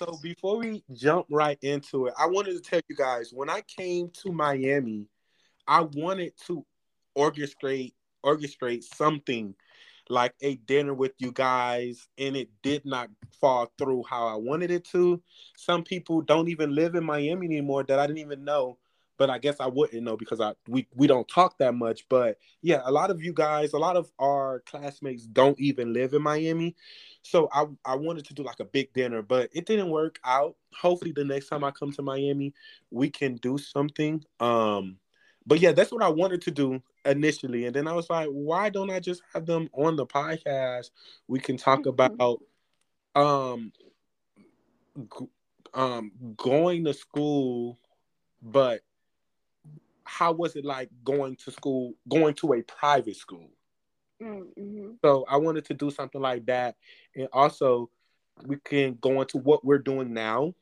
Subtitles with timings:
[0.00, 3.60] So before we jump right into it, I wanted to tell you guys when I
[3.60, 5.08] came to Miami,
[5.68, 6.64] I wanted to
[7.16, 7.92] orchestrate
[8.24, 9.54] orchestrate something
[10.08, 13.10] like a dinner with you guys and it did not
[13.42, 15.22] fall through how I wanted it to.
[15.58, 18.78] Some people don't even live in Miami anymore that I didn't even know,
[19.20, 22.38] but I guess I wouldn't know because I we we don't talk that much, but
[22.62, 26.22] yeah, a lot of you guys, a lot of our classmates don't even live in
[26.22, 26.74] Miami.
[27.20, 30.56] So I I wanted to do like a big dinner, but it didn't work out.
[30.74, 32.54] Hopefully the next time I come to Miami,
[32.90, 34.24] we can do something.
[34.40, 34.96] Um
[35.46, 37.66] but yeah, that's what I wanted to do initially.
[37.66, 40.92] And then I was like, why don't I just have them on the podcast?
[41.28, 41.88] We can talk mm-hmm.
[41.90, 42.42] about
[43.14, 43.70] um
[44.96, 45.26] g-
[45.74, 47.78] um going to school,
[48.40, 48.80] but
[50.10, 53.48] how was it like going to school, going to a private school?
[54.20, 54.92] Mm-hmm.
[55.02, 56.74] So I wanted to do something like that.
[57.14, 57.90] And also
[58.44, 60.54] we can go into what we're doing now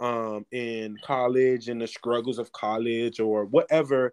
[0.00, 4.12] um in college and the struggles of college or whatever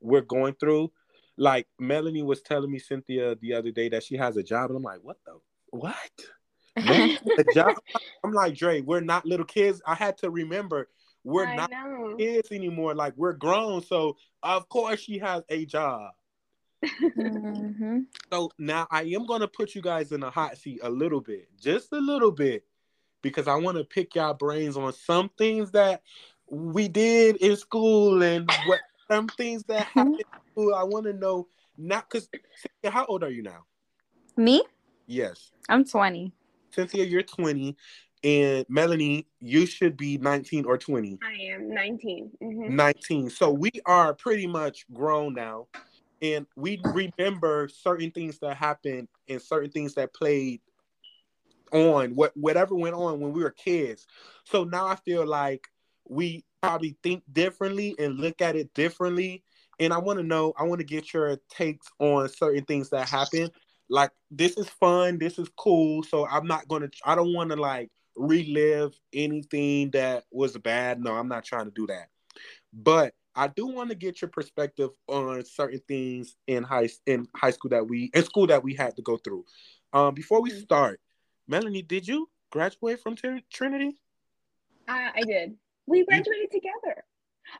[0.00, 0.90] we're going through.
[1.36, 4.76] Like Melanie was telling me Cynthia the other day that she has a job, and
[4.76, 5.38] I'm like, what the
[5.70, 5.94] what?
[6.76, 7.76] a job?
[8.24, 9.80] I'm like, Dre, we're not little kids.
[9.86, 10.88] I had to remember
[11.24, 12.16] we're I not know.
[12.18, 12.94] kids anymore.
[12.94, 13.82] Like we're grown.
[13.82, 16.12] So of course she has a job.
[16.84, 17.98] mm-hmm.
[18.32, 21.48] So now I am gonna put you guys in a hot seat a little bit,
[21.60, 22.64] just a little bit,
[23.22, 26.02] because I want to pick y'all brains on some things that
[26.48, 30.18] we did in school and what some things that happen.
[30.56, 32.28] I want to know not because
[32.84, 33.64] how old are you now?
[34.36, 34.62] Me?
[35.06, 35.52] Yes.
[35.68, 36.32] I'm 20.
[36.70, 37.76] Cynthia, you're 20.
[38.22, 41.18] And Melanie, you should be 19 or 20.
[41.22, 42.30] I am 19.
[42.42, 42.76] Mm-hmm.
[42.76, 43.30] 19.
[43.30, 45.68] So we are pretty much grown now.
[46.22, 50.60] And we remember certain things that happened and certain things that played
[51.72, 54.06] on what whatever went on when we were kids.
[54.44, 55.66] So now I feel like
[56.06, 59.44] we probably think differently and look at it differently.
[59.78, 63.08] And I want to know, I want to get your takes on certain things that
[63.08, 63.50] happen.
[63.88, 66.02] Like this is fun, this is cool.
[66.02, 71.00] So I'm not gonna I don't want to like relive anything that was bad.
[71.00, 72.08] No, I'm not trying to do that.
[72.72, 77.50] But I do want to get your perspective on certain things in high in high
[77.50, 79.44] school that we in school that we had to go through.
[79.92, 80.60] Um, before we mm-hmm.
[80.60, 81.00] start,
[81.48, 84.00] Melanie, did you graduate from T- Trinity?
[84.88, 85.54] Uh, I did.
[85.86, 87.04] We graduated together.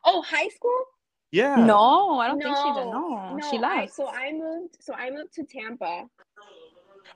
[0.05, 0.83] Oh, high school?
[1.31, 1.55] Yeah.
[1.55, 2.91] No, I don't no, think she did.
[2.91, 3.75] No, no she left.
[3.75, 4.77] I, so I moved.
[4.81, 6.05] So I moved to Tampa.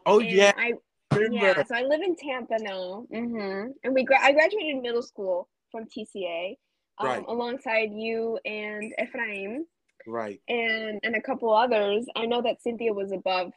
[0.06, 0.54] Oh yeah.
[0.58, 0.74] I
[1.32, 1.64] yeah.
[1.64, 3.06] So I live in Tampa now.
[3.14, 3.72] Mm-hmm.
[3.84, 6.58] And we gra- I graduated middle school from TCA,
[7.00, 7.26] um, right.
[7.28, 9.66] alongside you and Ephraim.
[10.08, 10.40] Right.
[10.48, 12.06] And and a couple others.
[12.16, 13.52] I know that Cynthia was above.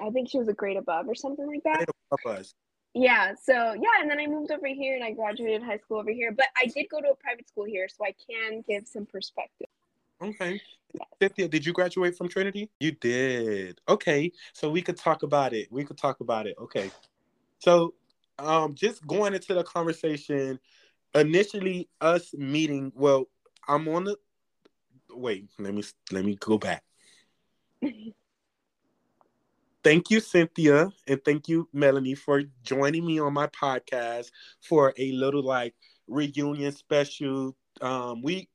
[0.00, 1.86] I think she was a grade above or something like that.
[2.10, 2.54] Above us
[2.94, 6.10] yeah so yeah and then i moved over here and i graduated high school over
[6.10, 9.06] here but i did go to a private school here so i can give some
[9.06, 9.68] perspective
[10.22, 10.60] okay.
[10.92, 11.06] Yes.
[11.22, 12.70] cynthia did you graduate from trinity?
[12.80, 13.80] You did.
[13.88, 14.32] Okay.
[14.52, 15.68] So we could talk about it.
[15.70, 16.56] We could talk about it.
[16.60, 16.90] Okay.
[17.58, 17.94] So
[18.38, 20.58] um just going into the conversation
[21.14, 23.26] initially us meeting well
[23.68, 24.16] i'm on the
[25.10, 25.82] wait let me
[26.12, 26.82] let me go back.
[29.82, 35.12] Thank you, Cynthia, and thank you, Melanie, for joining me on my podcast for a
[35.12, 35.74] little like
[36.06, 37.56] reunion special.
[37.80, 38.49] Um, we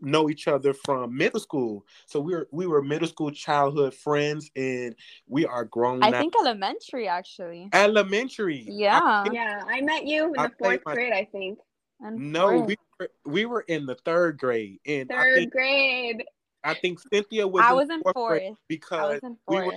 [0.00, 4.50] know each other from middle school, so we were we were middle school childhood friends,
[4.56, 4.94] and
[5.28, 6.02] we are grown.
[6.02, 6.20] I now.
[6.20, 7.68] think elementary, actually.
[7.72, 8.66] Elementary.
[8.68, 9.00] Yeah.
[9.02, 11.58] I yeah, I met you in I the fourth my, grade, I think.
[12.00, 16.24] no, we were, we were in the third grade, and third think, grade.
[16.64, 17.62] I think Cynthia was.
[17.64, 19.74] I was in fourth, fourth because we were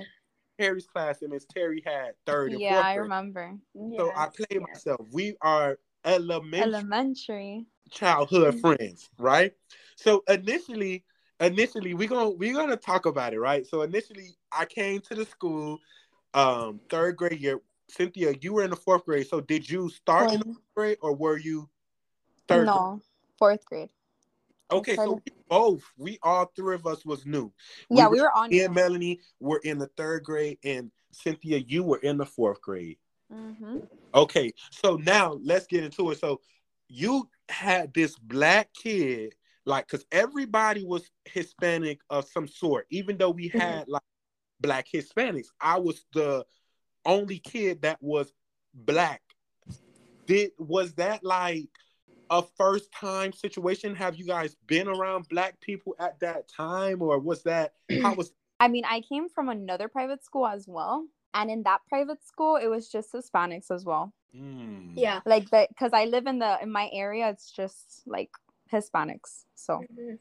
[0.59, 2.51] Terry's class, and Miss Terry had third.
[2.51, 3.53] And yeah, I remember.
[3.75, 4.62] So yes, I played yes.
[4.68, 5.07] myself.
[5.12, 8.75] We are elementary, elementary childhood mm-hmm.
[8.75, 9.53] friends, right?
[9.99, 11.03] So initially,
[11.39, 13.67] initially we gonna we gonna talk about it, right?
[13.67, 15.79] So initially, I came to the school,
[16.33, 17.59] um, third grade year.
[17.89, 19.27] Cynthia, you were in the fourth grade.
[19.27, 21.69] So did you start in the fourth grade, or were you
[22.47, 22.68] third?
[22.68, 23.01] No, grade?
[23.38, 23.89] fourth grade.
[24.71, 27.51] Okay, so we both, we all three of us was new.
[27.89, 28.51] Yeah, we, we were on.
[28.51, 32.62] Me and Melanie were in the third grade, and Cynthia, you were in the fourth
[32.62, 32.97] grade.
[33.33, 33.79] Mm-hmm.
[34.13, 36.19] Okay, so now let's get into it.
[36.19, 36.39] So
[36.88, 39.33] you had this black kid,
[39.65, 43.59] like, because everybody was Hispanic of some sort, even though we mm-hmm.
[43.59, 44.01] had like
[44.59, 45.47] black Hispanics.
[45.59, 46.45] I was the
[47.06, 48.31] only kid that was
[48.73, 49.21] black.
[50.25, 51.69] Did was that like?
[52.31, 53.95] a first time situation?
[53.95, 57.73] Have you guys been around black people at that time, or was that
[58.03, 58.31] how was?
[58.59, 62.57] I mean, I came from another private school as well, and in that private school,
[62.57, 64.13] it was just Hispanics as well.
[64.35, 64.94] Mm.
[64.95, 65.21] Yeah.
[65.25, 68.29] Like that because I live in the in my area, it's just like
[68.71, 69.45] Hispanics.
[69.56, 70.16] So mm-hmm.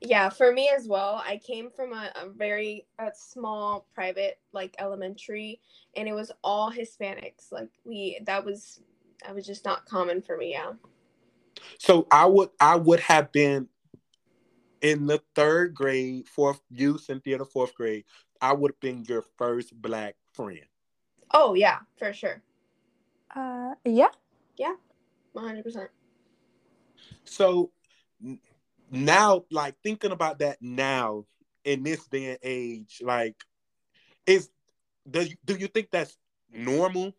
[0.00, 1.20] Yeah, for me as well.
[1.24, 5.60] I came from a, a very a small private like elementary
[5.96, 7.50] and it was all Hispanics.
[7.50, 8.80] Like we that was
[9.24, 10.72] that was just not common for me, yeah.
[11.78, 13.68] So I would I would have been
[14.80, 18.04] in the third grade, fourth you, Cynthia, the fourth grade,
[18.40, 20.64] I would have been your first black friend.
[21.32, 22.42] Oh yeah, for sure.
[23.34, 24.10] Uh yeah.
[24.56, 24.74] Yeah.
[25.34, 25.88] 100%.
[27.24, 27.70] So
[28.90, 31.24] now like thinking about that now
[31.64, 33.36] in this day and age like
[34.26, 34.50] is
[35.10, 36.16] do you, do you think that's
[36.52, 37.14] normal?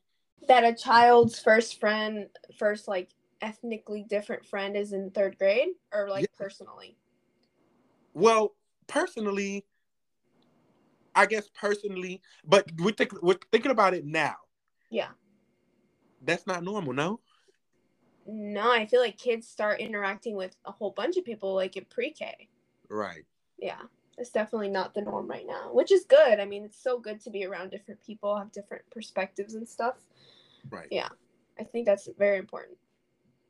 [0.48, 2.28] That a child's first friend
[2.58, 3.10] first like
[3.42, 6.38] ethnically different friend is in third grade or like yeah.
[6.38, 6.98] personally?
[8.14, 8.56] Well
[8.88, 9.66] personally
[11.16, 14.36] i guess personally but we think we're thinking about it now.
[14.90, 15.10] Yeah.
[16.22, 17.20] That's not normal no
[18.32, 21.86] no, I feel like kids start interacting with a whole bunch of people like in
[21.86, 22.48] pre-K.
[22.90, 23.26] Right.
[23.58, 23.82] Yeah.
[24.18, 26.40] It's definitely not the norm right now, which is good.
[26.40, 29.96] I mean, it's so good to be around different people, have different perspectives and stuff.
[30.70, 30.88] Right.
[30.92, 31.10] Yeah.
[31.58, 32.78] I think that's very important.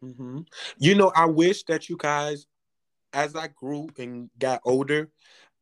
[0.04, 0.42] Mm-hmm.
[0.78, 2.46] You know, I wish that you guys,
[3.14, 5.10] as I grew and got older,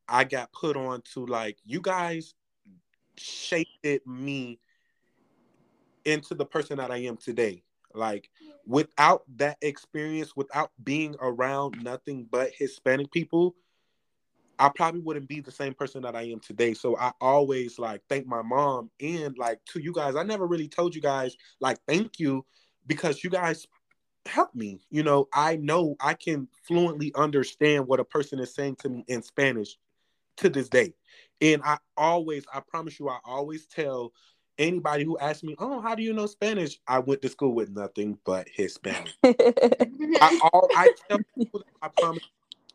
[0.06, 2.34] I got put on to like, you guys
[3.16, 4.60] shaped me
[6.04, 7.62] into the person that I am today.
[7.98, 8.30] Like
[8.66, 13.54] without that experience, without being around nothing but Hispanic people,
[14.58, 16.74] I probably wouldn't be the same person that I am today.
[16.74, 20.16] So I always like thank my mom and like to you guys.
[20.16, 22.44] I never really told you guys like thank you
[22.86, 23.66] because you guys
[24.26, 24.80] helped me.
[24.90, 29.04] You know, I know I can fluently understand what a person is saying to me
[29.08, 29.76] in Spanish
[30.38, 30.94] to this day.
[31.40, 34.12] And I always, I promise you, I always tell
[34.58, 37.70] anybody who asks me, "Oh, how do you know Spanish?" I went to school with
[37.70, 39.14] nothing but Hispanic.
[39.24, 39.30] I,
[40.52, 42.24] all, I tell people, I promise.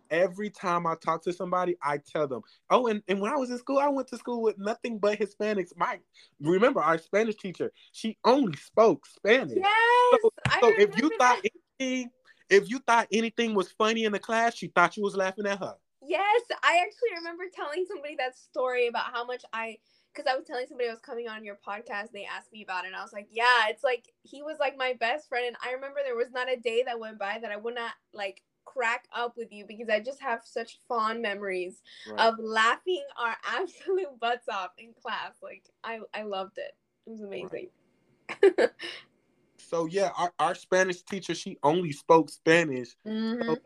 [0.09, 3.49] Every time I talk to somebody, I tell them, "Oh, and, and when I was
[3.49, 5.99] in school, I went to school with nothing but Hispanics." My
[6.39, 9.57] remember our Spanish teacher, she only spoke Spanish.
[9.57, 10.29] Yes, so,
[10.61, 11.39] so if you thought
[11.79, 12.11] anything,
[12.49, 15.57] if you thought anything was funny in the class, she thought you was laughing at
[15.57, 15.75] her.
[16.05, 19.77] Yes, I actually remember telling somebody that story about how much I
[20.13, 22.85] because I was telling somebody I was coming on your podcast, they asked me about
[22.85, 25.55] it, and I was like, yeah, it's like he was like my best friend, and
[25.63, 28.43] I remember there was not a day that went by that I would not like
[28.65, 32.19] crack up with you because I just have such fond memories right.
[32.19, 35.33] of laughing our absolute butts off in class.
[35.41, 36.71] Like I, I loved it.
[37.05, 37.67] It was amazing.
[38.41, 38.69] Right.
[39.57, 42.95] so yeah, our, our Spanish teacher, she only spoke Spanish.
[43.05, 43.49] Mm-hmm.
[43.49, 43.57] So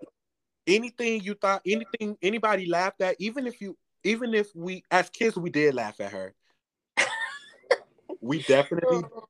[0.65, 5.37] anything you thought, anything anybody laughed at, even if you even if we as kids
[5.37, 6.33] we did laugh at her.
[8.21, 9.27] We definitely oh,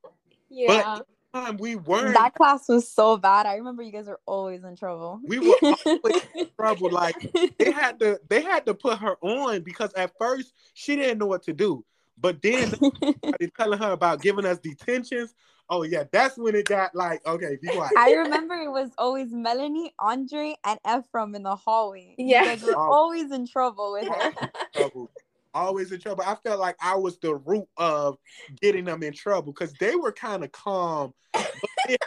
[0.50, 0.96] yeah.
[0.96, 3.46] But time we weren't that class was so bad.
[3.46, 5.20] I remember you guys were always in trouble.
[5.24, 6.90] We were always in trouble.
[6.90, 11.18] Like they had to they had to put her on because at first she didn't
[11.18, 11.84] know what to do.
[12.20, 12.72] But then
[13.38, 15.34] they telling her about giving us detentions.
[15.70, 17.58] Oh yeah, that's when it got like okay.
[17.60, 17.92] Be quiet.
[17.96, 22.14] I remember it was always Melanie, Andre, and Ephraim in the hallway.
[22.16, 22.92] Yeah, we were oh.
[22.92, 24.32] always in trouble with her.
[25.54, 26.24] Always in trouble.
[26.26, 28.18] I felt like I was the root of
[28.60, 31.14] getting them in trouble because they were kind of calm,
[31.88, 32.02] it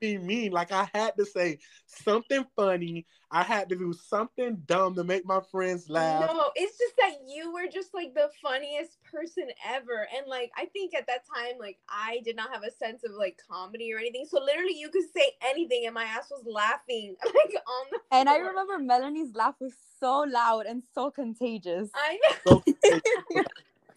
[0.00, 0.52] be mean.
[0.52, 3.06] Like I had to say something funny.
[3.30, 6.30] I had to do something dumb to make my friends laugh.
[6.32, 10.06] No, it's just that you were just like the funniest person ever.
[10.16, 13.12] And like I think at that time, like I did not have a sense of
[13.12, 14.26] like comedy or anything.
[14.28, 17.34] So literally you could say anything and my ass was laughing like
[17.66, 18.20] on the floor.
[18.20, 21.90] And I remember Melanie's laugh was so loud and so contagious.
[21.94, 22.62] I know.
[22.66, 23.00] So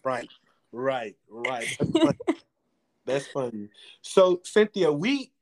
[0.04, 0.28] right,
[0.72, 1.68] right, right.
[1.78, 2.18] That's funny.
[3.06, 3.68] That's funny.
[4.02, 5.32] So Cynthia, we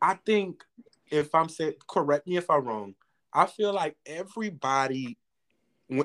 [0.00, 0.64] I think
[1.10, 2.94] if I'm said, correct me if I'm wrong,
[3.32, 5.18] I feel like everybody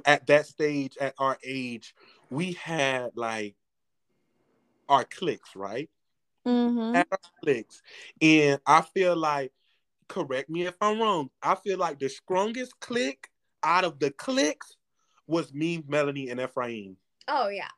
[0.06, 1.94] at that stage at our age,
[2.30, 3.56] we had like
[4.90, 5.90] our clicks, right?
[6.46, 6.96] Mm-hmm.
[6.96, 7.82] Our clicks,
[8.22, 9.52] and I feel like
[10.10, 11.30] correct me if I'm wrong.
[11.42, 13.30] I feel like the strongest click
[13.64, 14.76] out of the clicks
[15.26, 16.98] was me, Melanie, and Ephraim.
[17.28, 17.70] Oh yeah.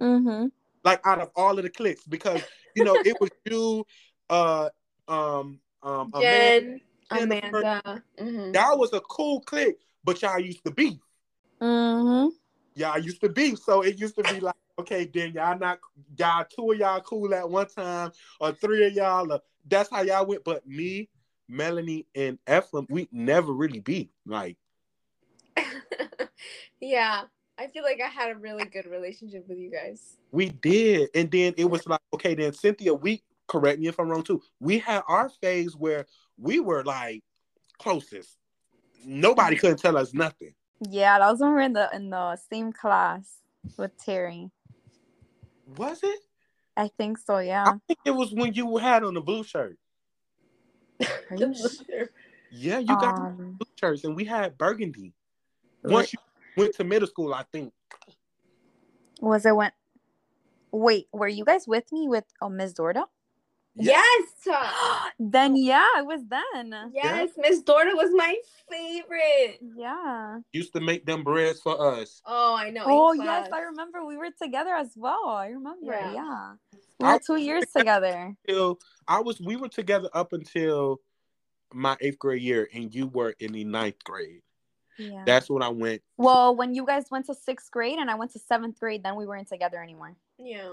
[0.00, 0.48] Mm-hmm.
[0.84, 2.42] Like out of all of the clicks, because
[2.76, 3.86] you know it was you,
[4.28, 4.68] uh,
[5.12, 7.58] um, um, Jen, Amanda.
[7.58, 8.02] Amanda.
[8.20, 8.54] Mm-hmm.
[8.54, 10.98] Y'all was a cool clique, but y'all used to beef.
[11.60, 12.28] Mm-hmm.
[12.74, 15.78] Y'all used to beef, so it used to be like, okay, then y'all not
[16.16, 19.30] y'all two of y'all cool at one time, or three of y'all.
[19.30, 19.38] Uh,
[19.68, 20.44] that's how y'all went.
[20.44, 21.08] But me,
[21.48, 24.08] Melanie, and Ephraim, we never really beef.
[24.24, 24.56] Like,
[26.80, 27.24] yeah.
[27.58, 30.16] I feel like I had a really good relationship with you guys.
[30.32, 31.10] We did.
[31.14, 34.40] And then it was like, okay, then Cynthia, we correct me if I'm wrong too.
[34.58, 36.06] We had our phase where
[36.38, 37.22] we were like
[37.78, 38.38] closest.
[39.04, 40.54] Nobody couldn't tell us nothing.
[40.88, 43.38] Yeah, that was when we were in the in the same class
[43.76, 44.50] with Terry.
[45.76, 46.20] Was it?
[46.76, 47.38] I think so.
[47.38, 47.64] Yeah.
[47.66, 49.76] I think it was when you had on the blue shirt.
[52.50, 55.12] yeah, you got um, blue shirts, and we had burgundy.
[55.84, 56.18] Once you
[56.56, 57.72] went to middle school, I think.
[59.20, 59.72] Was it when?
[60.70, 63.04] Wait, were you guys with me with oh, Miss Dorda?
[63.74, 64.28] Yes.
[65.18, 66.90] then yeah, it was then.
[66.92, 68.36] Yes, Miss Dorda was my
[68.70, 69.58] favorite.
[69.76, 70.40] Yeah.
[70.52, 72.20] Used to make them breads for us.
[72.26, 72.84] Oh, I know.
[72.86, 75.28] Oh yes, I remember we were together as well.
[75.28, 75.92] I remember.
[75.92, 76.12] Yeah.
[76.12, 76.52] yeah.
[77.00, 78.34] We were two years together.
[78.46, 81.00] Until I was we were together up until
[81.72, 84.42] my eighth grade year and you were in the ninth grade.
[84.98, 85.22] Yeah.
[85.24, 86.02] That's when I went.
[86.18, 89.16] Well, when you guys went to sixth grade and I went to seventh grade, then
[89.16, 90.14] we weren't together anymore.
[90.38, 90.72] Yeah.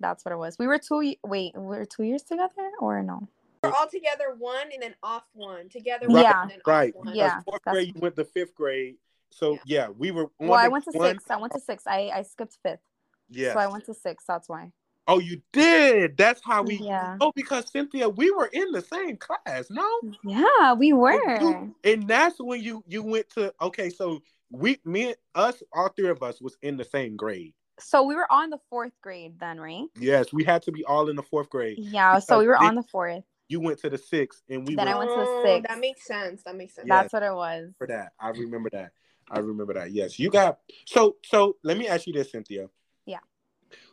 [0.00, 0.58] That's what it was.
[0.58, 1.14] We were two.
[1.24, 3.28] Wait, we were two years together, or no?
[3.62, 6.06] We're all together one and then off one together.
[6.08, 6.48] Right, yeah.
[6.66, 6.94] right.
[7.12, 7.40] Yeah.
[7.42, 8.96] Fourth grade, you went to fifth grade.
[9.30, 10.30] So yeah, yeah we were.
[10.38, 11.10] Well, I went to one.
[11.10, 11.30] six.
[11.30, 11.86] I went to six.
[11.86, 12.80] I I skipped fifth.
[13.28, 13.52] Yeah.
[13.52, 14.24] So I went to six.
[14.26, 14.72] That's why.
[15.06, 16.16] Oh, you did.
[16.16, 16.76] That's how we.
[16.76, 17.16] Yeah.
[17.20, 19.68] Oh, because Cynthia, we were in the same class.
[19.70, 19.86] No.
[20.24, 21.20] Yeah, we were.
[21.20, 23.52] And, you, and that's when you you went to.
[23.60, 27.54] Okay, so we, me, us, all three of us was in the same grade.
[27.82, 29.86] So we were on the fourth grade then, right?
[29.98, 31.78] Yes, we had to be all in the fourth grade.
[31.78, 33.24] Yeah, so we were on the fourth.
[33.48, 34.76] You went to the sixth, and we.
[34.76, 35.68] Then went, I went to the oh, sixth.
[35.68, 36.42] That makes sense.
[36.44, 36.86] That makes sense.
[36.88, 37.70] Yes, That's what it was.
[37.78, 38.92] For that, I remember that.
[39.30, 39.92] I remember that.
[39.92, 40.58] Yes, you got.
[40.86, 42.68] So, so let me ask you this, Cynthia.
[43.06, 43.18] Yeah.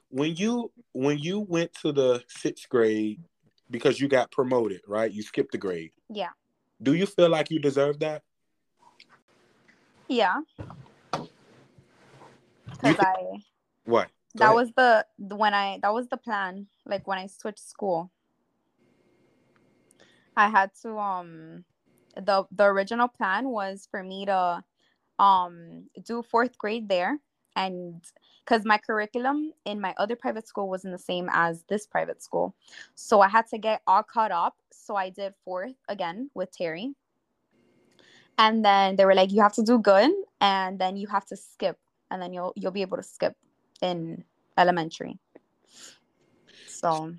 [0.10, 3.22] When you when you went to the sixth grade
[3.70, 5.12] because you got promoted, right?
[5.12, 5.91] You skipped the grade.
[6.10, 6.29] Yeah.
[6.82, 8.24] Do you feel like you deserve that?
[10.08, 10.41] Yeah.
[11.12, 13.44] Because I
[13.88, 14.10] what?
[14.38, 14.56] Go that ahead.
[14.56, 16.67] was the when I that was the plan.
[16.86, 18.12] Like when I switched school,
[20.36, 21.65] I had to um
[22.15, 24.63] the the original plan was for me to
[25.20, 27.20] um do fourth grade there
[27.56, 28.01] and
[28.46, 32.56] because my curriculum in my other private school wasn't the same as this private school
[32.96, 36.94] so i had to get all caught up so i did fourth again with terry
[38.38, 41.36] and then they were like you have to do good and then you have to
[41.36, 41.79] skip
[42.12, 43.36] and then you'll you'll be able to skip
[43.82, 44.24] in
[44.58, 45.20] elementary.
[46.66, 47.14] So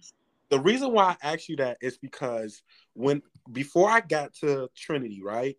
[0.51, 2.63] the reason why I asked you that is because
[2.95, 5.57] when before I got to Trinity, right,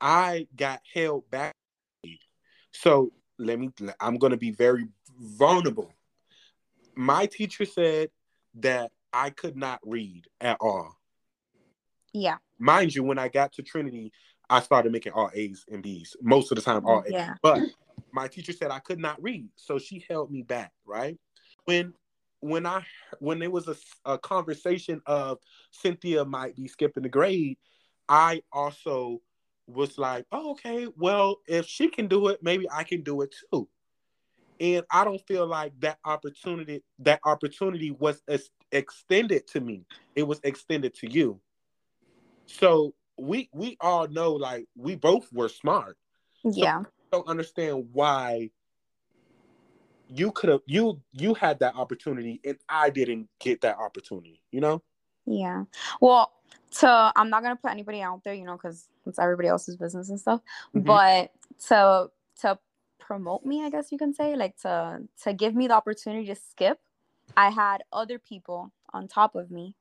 [0.00, 1.54] I got held back.
[2.72, 3.70] So let me
[4.00, 4.86] I'm gonna be very
[5.18, 5.92] vulnerable.
[6.94, 8.10] My teacher said
[8.56, 10.96] that I could not read at all.
[12.12, 12.36] Yeah.
[12.58, 14.12] Mind you, when I got to Trinity,
[14.48, 17.12] I started making all A's and B's most of the time, all A's.
[17.12, 17.34] Yeah.
[17.42, 17.62] But
[18.12, 20.72] my teacher said I could not read, so she held me back.
[20.86, 21.18] Right
[21.64, 21.94] when
[22.40, 22.84] when I
[23.20, 25.38] when there was a, a conversation of
[25.70, 27.58] Cynthia might be skipping the grade,
[28.08, 29.20] I also
[29.66, 33.34] was like, oh, okay, well, if she can do it, maybe I can do it
[33.52, 33.68] too.
[34.58, 39.84] And I don't feel like that opportunity that opportunity was ex- extended to me.
[40.14, 41.40] It was extended to you.
[42.46, 45.96] So we we all know like we both were smart.
[46.44, 46.82] Yeah.
[46.82, 48.50] So don't understand why
[50.08, 54.60] you could have you you had that opportunity and I didn't get that opportunity, you
[54.60, 54.82] know?
[55.26, 55.64] Yeah.
[56.00, 56.32] Well,
[56.78, 60.10] to I'm not gonna put anybody out there, you know, because it's everybody else's business
[60.10, 60.40] and stuff.
[60.74, 60.86] Mm-hmm.
[60.86, 61.32] But
[61.68, 62.58] to to
[62.98, 66.34] promote me, I guess you can say, like to to give me the opportunity to
[66.34, 66.78] skip,
[67.36, 69.76] I had other people on top of me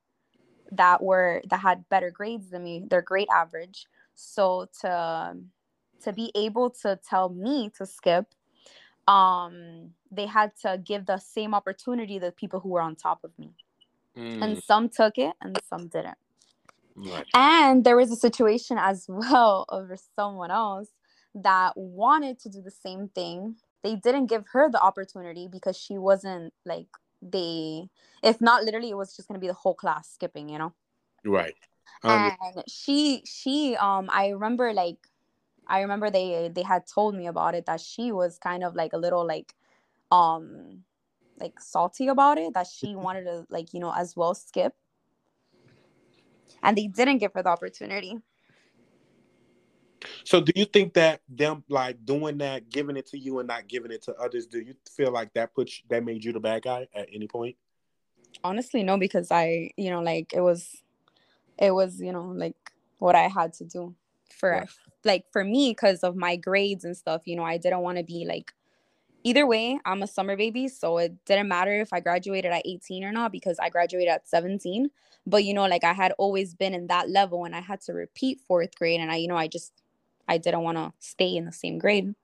[0.71, 3.85] that were that had better grades than me, their grade average.
[4.15, 5.35] So to
[6.01, 8.25] to be able to tell me to skip
[9.07, 13.23] um they had to give the same opportunity to the people who were on top
[13.23, 13.53] of me.
[14.17, 14.43] Mm.
[14.43, 16.17] and some took it and some didn't.
[16.95, 17.25] Right.
[17.33, 20.89] and there was a situation as well over someone else
[21.33, 23.55] that wanted to do the same thing.
[23.83, 26.87] They didn't give her the opportunity because she wasn't like
[27.21, 27.87] they
[28.23, 30.73] if not literally it was just going to be the whole class skipping you know?
[31.23, 31.55] Right.
[32.03, 34.97] Um, and she she um i remember like
[35.67, 38.93] I remember they they had told me about it that she was kind of like
[38.93, 39.53] a little like
[40.11, 40.83] um
[41.39, 44.73] like salty about it that she wanted to like you know as well skip.
[46.63, 48.19] And they didn't give her the opportunity.
[50.23, 53.67] So do you think that them like doing that giving it to you and not
[53.67, 56.39] giving it to others do you feel like that put you, that made you the
[56.39, 57.55] bad guy at any point?
[58.43, 60.81] Honestly no because i you know like it was
[61.57, 62.55] it was you know like
[62.97, 63.95] what i had to do
[64.31, 64.65] for
[65.03, 68.03] like for me because of my grades and stuff you know i didn't want to
[68.03, 68.53] be like
[69.23, 73.03] either way, I'm a summer baby, so it didn't matter if I graduated at 18
[73.03, 74.89] or not because I graduated at 17.
[75.25, 77.93] But you know, like I had always been in that level and I had to
[77.93, 79.73] repeat fourth grade and I you know, I just
[80.27, 82.15] I didn't want to stay in the same grade.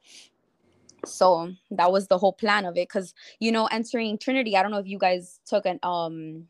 [1.06, 4.72] So that was the whole plan of it cuz you know, entering Trinity, I don't
[4.72, 6.48] know if you guys took an um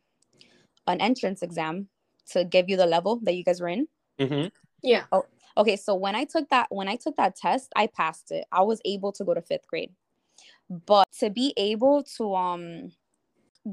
[0.88, 1.90] an entrance exam
[2.32, 3.88] to give you the level that you guys were in.
[4.20, 4.48] Mm-hmm.
[4.84, 5.04] Yeah.
[5.12, 5.26] Oh,
[5.58, 5.76] okay.
[5.76, 8.46] So when I took that, when I took that test, I passed it.
[8.52, 9.92] I was able to go to fifth grade
[10.70, 12.92] but to be able to um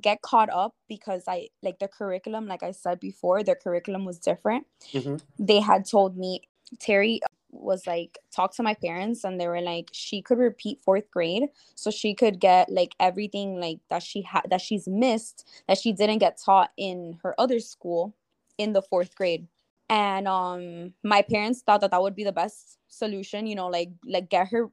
[0.01, 4.19] get caught up because I like the curriculum, like I said before, their curriculum was
[4.19, 4.67] different.
[4.93, 5.17] Mm-hmm.
[5.39, 6.43] They had told me
[6.81, 11.09] Terry was like talk to my parents and they were like she could repeat fourth
[11.13, 11.45] grade
[11.77, 15.93] so she could get like everything like that she had that she's missed that she
[15.93, 18.13] didn't get taught in her other school
[18.59, 19.47] in the fourth grade
[19.89, 23.91] and um my parents thought that that would be the best solution you know like
[24.07, 24.71] like get her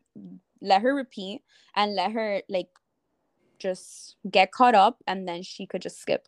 [0.62, 1.42] let her repeat
[1.76, 2.68] and let her like
[3.62, 6.28] just get caught up and then she could just skip.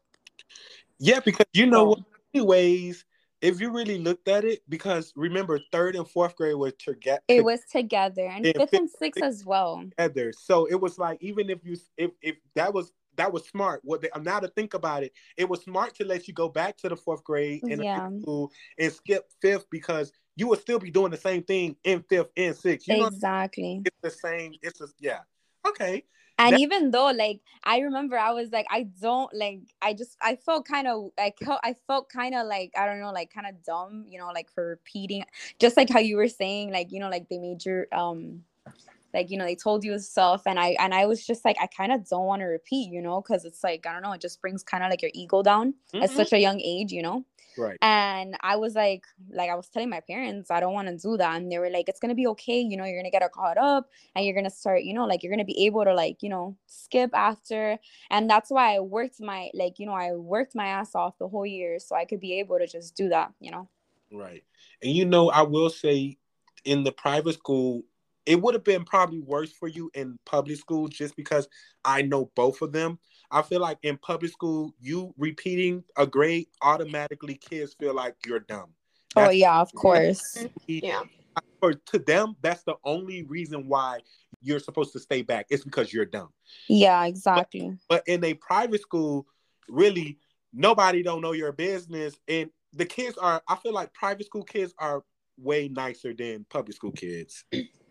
[1.00, 2.00] Yeah, because you know what,
[2.34, 3.04] anyways,
[3.42, 7.22] if you really looked at it, because remember third and fourth grade was together.
[7.28, 9.84] It was together and, and fifth and sixth as well.
[9.98, 10.32] Together.
[10.38, 13.82] So it was like even if you if if that was that was smart.
[13.84, 16.78] What they, now to think about it, it was smart to let you go back
[16.78, 18.10] to the fourth grade in yeah.
[18.22, 22.32] school and skip fifth because you would still be doing the same thing in fifth
[22.36, 22.88] and sixth.
[22.88, 23.76] You exactly.
[23.76, 24.54] Know, it's the same.
[24.62, 25.20] It's just yeah.
[25.68, 26.04] Okay.
[26.40, 30.18] And that- even though like I remember I was like I don't like I just
[30.22, 33.48] I felt kind of like I felt kind of like I don't know like kind
[33.48, 35.24] of dumb you know like for repeating
[35.60, 38.44] just like how you were saying like you know like they made your um
[39.14, 41.68] like you know they told you stuff and i and i was just like i
[41.68, 44.22] kind of don't want to repeat you know because it's like i don't know it
[44.22, 46.04] just brings kind of like your ego down mm-hmm.
[46.04, 47.26] at such a young age you know?
[47.56, 47.78] Right.
[47.84, 51.18] And i was like like i was telling my parents i don't want to do
[51.18, 53.60] that and they were like it's gonna be okay you know you're gonna get caught
[53.60, 56.30] up and you're gonna start you know like you're gonna be able to like you
[56.30, 57.78] know skip after
[58.10, 61.28] and that's why i worked my like you know i worked my ass off the
[61.28, 63.70] whole year so i could be able to just do that you know?
[64.12, 64.44] Right
[64.82, 66.18] and you know i will say
[66.66, 67.84] in the private school
[68.26, 71.48] it would have been probably worse for you in public school just because
[71.84, 73.00] I know both of them.
[73.32, 78.40] I feel like in public school, you repeating a grade automatically kids feel like you're
[78.40, 78.70] dumb.
[79.16, 80.46] Oh, that's, oh yeah, of course.
[80.68, 81.02] Yeah.
[81.60, 84.00] For to them, that's the only reason why
[84.42, 85.48] you're supposed to stay back.
[85.50, 86.30] It's because you're dumb.
[86.68, 87.78] Yeah, exactly.
[87.90, 89.26] But, but in a private school,
[89.68, 90.20] really
[90.54, 93.42] nobody don't know your business, and the kids are.
[93.48, 95.04] I feel like private school kids are
[95.38, 97.46] way nicer than public school kids.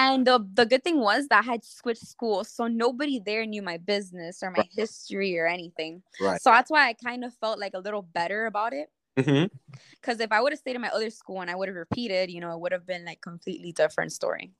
[0.00, 3.60] And the, the good thing was that I had switched schools, so nobody there knew
[3.60, 4.68] my business or my right.
[4.74, 6.02] history or anything.
[6.18, 6.40] Right.
[6.40, 8.88] So that's why I kind of felt like a little better about it.
[9.14, 10.22] Because mm-hmm.
[10.22, 12.40] if I would have stayed in my other school and I would have repeated, you
[12.40, 14.52] know, it would have been like completely different story.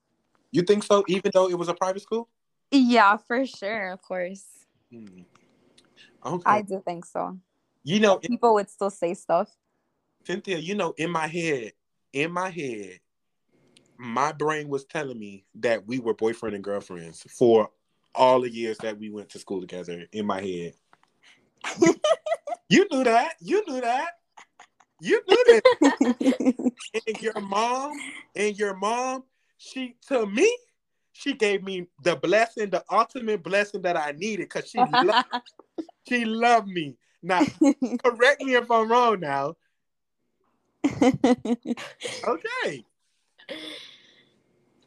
[0.50, 1.04] You think so?
[1.08, 2.28] Even though it was a private school?
[2.70, 4.44] Yeah, for sure, of course.
[4.92, 5.22] Hmm.
[6.26, 6.42] Okay.
[6.44, 7.38] I do think so.
[7.82, 9.48] You know, people would still say stuff.
[10.26, 11.72] Cynthia, you know, in my head,
[12.12, 13.00] in my head,
[14.00, 17.70] my brain was telling me that we were boyfriend and girlfriends for
[18.14, 20.72] all the years that we went to school together in my head.
[22.70, 23.34] you knew that.
[23.40, 24.12] You knew that.
[25.00, 26.72] You knew that.
[27.06, 27.92] and your mom,
[28.34, 29.24] and your mom,
[29.58, 30.50] she to me,
[31.12, 35.28] she gave me the blessing, the ultimate blessing that I needed because she loved,
[36.08, 36.96] she loved me.
[37.22, 37.44] Now,
[38.02, 39.56] correct me if I'm wrong now.
[42.24, 42.84] okay.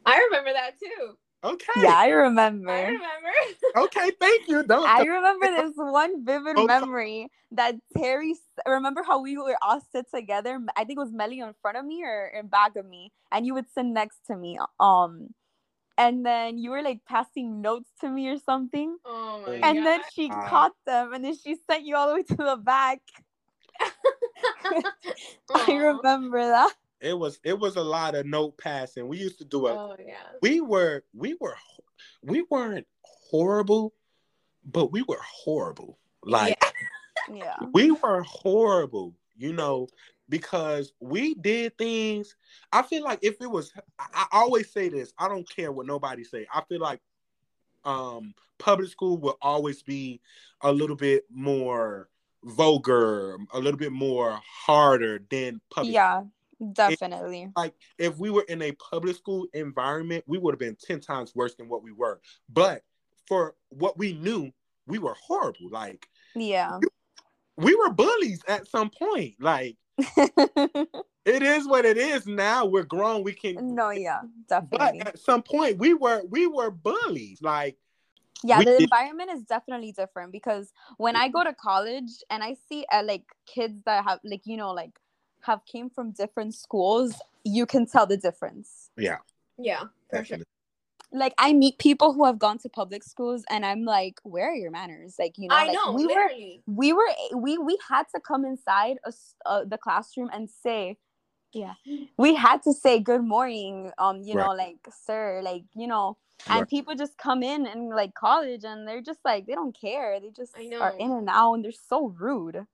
[0.06, 1.16] I remember that too.
[1.44, 1.82] Okay.
[1.82, 2.70] Yeah, I remember.
[2.70, 3.30] I remember.
[3.76, 4.62] okay, thank you.
[4.62, 6.66] Don't I remember this one vivid okay.
[6.66, 8.34] memory that Terry.
[8.66, 10.58] Remember how we were all sit together?
[10.76, 13.44] I think it was Melly in front of me or in back of me, and
[13.44, 14.58] you would sit next to me.
[14.80, 15.34] Um,
[15.98, 18.96] and then you were like passing notes to me or something.
[19.04, 19.84] Oh my And God.
[19.84, 22.56] then she uh, caught them, and then she sent you all the way to the
[22.56, 23.00] back.
[25.54, 26.72] I remember that
[27.04, 29.06] it was it was a lot of note passing.
[29.06, 29.72] We used to do it.
[29.72, 30.14] Oh yeah.
[30.40, 31.56] We were we were
[32.22, 33.92] we weren't horrible,
[34.64, 35.98] but we were horrible.
[36.22, 36.56] Like
[37.30, 37.34] yeah.
[37.60, 37.68] yeah.
[37.72, 39.88] we were horrible, you know,
[40.28, 42.34] because we did things.
[42.72, 45.86] I feel like if it was I, I always say this, I don't care what
[45.86, 46.46] nobody say.
[46.52, 47.00] I feel like
[47.84, 50.20] um public school will always be
[50.62, 52.08] a little bit more
[52.44, 55.94] vulgar, a little bit more harder than public.
[55.94, 56.22] Yeah,
[56.72, 57.50] Definitely.
[57.56, 61.34] like if we were in a public school environment, we would have been 10 times
[61.34, 62.20] worse than what we were.
[62.48, 62.82] But
[63.26, 64.50] for what we knew,
[64.86, 65.70] we were horrible.
[65.70, 66.78] Like yeah.
[67.56, 69.34] We, were bullies at some point.
[69.38, 72.66] Like it is what it is now.
[72.66, 73.22] We're grown.
[73.22, 74.98] We can No, yeah, definitely.
[74.98, 77.40] But at some point we were we were bullies.
[77.40, 77.76] Like
[78.44, 82.54] yeah we the environment is definitely different because when i go to college and i
[82.68, 84.98] see uh, like kids that have like you know like
[85.44, 89.18] have came from different schools you can tell the difference yeah
[89.58, 90.38] yeah for sure
[91.14, 94.54] like I meet people who have gone to public schools and I'm like, where are
[94.54, 95.14] your manners?
[95.16, 96.62] Like, you know, I like, know, we literally.
[96.66, 99.12] were we were we we had to come inside a,
[99.46, 100.98] uh, the classroom and say,
[101.52, 101.74] yeah,
[102.18, 104.44] we had to say good morning, um, you right.
[104.44, 106.16] know, like sir, like you know,
[106.48, 106.68] and right.
[106.68, 110.30] people just come in and like college and they're just like they don't care, they
[110.30, 112.66] just are in and out and they're so rude.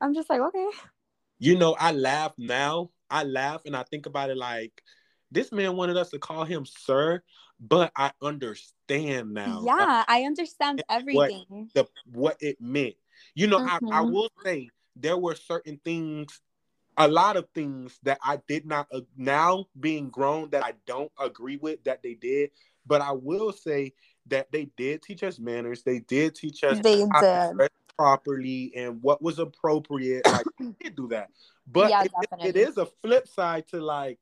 [0.00, 0.68] I'm just like, okay.
[1.38, 2.90] You know, I laugh now.
[3.10, 4.82] I laugh and I think about it like
[5.30, 7.22] this man wanted us to call him sir,
[7.60, 9.62] but I understand now.
[9.64, 11.44] Yeah, I understand everything.
[11.48, 12.94] What, the what it meant.
[13.34, 13.92] You know, mm-hmm.
[13.92, 16.40] I, I will say there were certain things
[16.98, 21.12] a lot of things that I did not uh, now being grown that I don't
[21.18, 22.50] agree with that they did,
[22.86, 23.92] but I will say
[24.26, 25.84] that they did teach us manners.
[25.84, 27.70] They did teach us they did.
[27.98, 30.26] Properly and what was appropriate.
[30.26, 31.30] Like they did do that,
[31.66, 32.10] but yeah, it,
[32.44, 34.18] it is a flip side to like,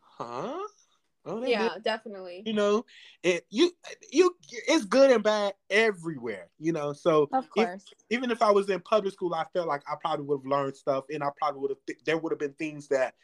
[0.00, 0.58] huh?
[1.28, 1.82] Oh, yeah, did.
[1.82, 2.44] definitely.
[2.46, 2.84] You know,
[3.24, 3.72] it you
[4.12, 6.48] you it's good and bad everywhere.
[6.60, 9.66] You know, so of course, if, even if I was in public school, I felt
[9.66, 12.30] like I probably would have learned stuff, and I probably would have th- there would
[12.30, 13.14] have been things that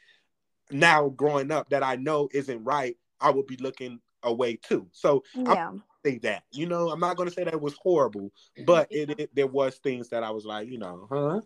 [0.72, 2.96] now growing up that I know isn't right.
[3.20, 4.88] I would be looking away too.
[4.90, 5.68] So yeah.
[5.68, 6.44] I'm say that.
[6.52, 8.32] You know, I'm not going to say that it was horrible,
[8.66, 11.40] but it, it there was things that I was like, you know, huh?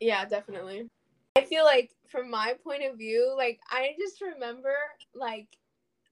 [0.00, 0.88] Yeah, definitely.
[1.36, 4.74] I feel like from my point of view, like I just remember
[5.14, 5.48] like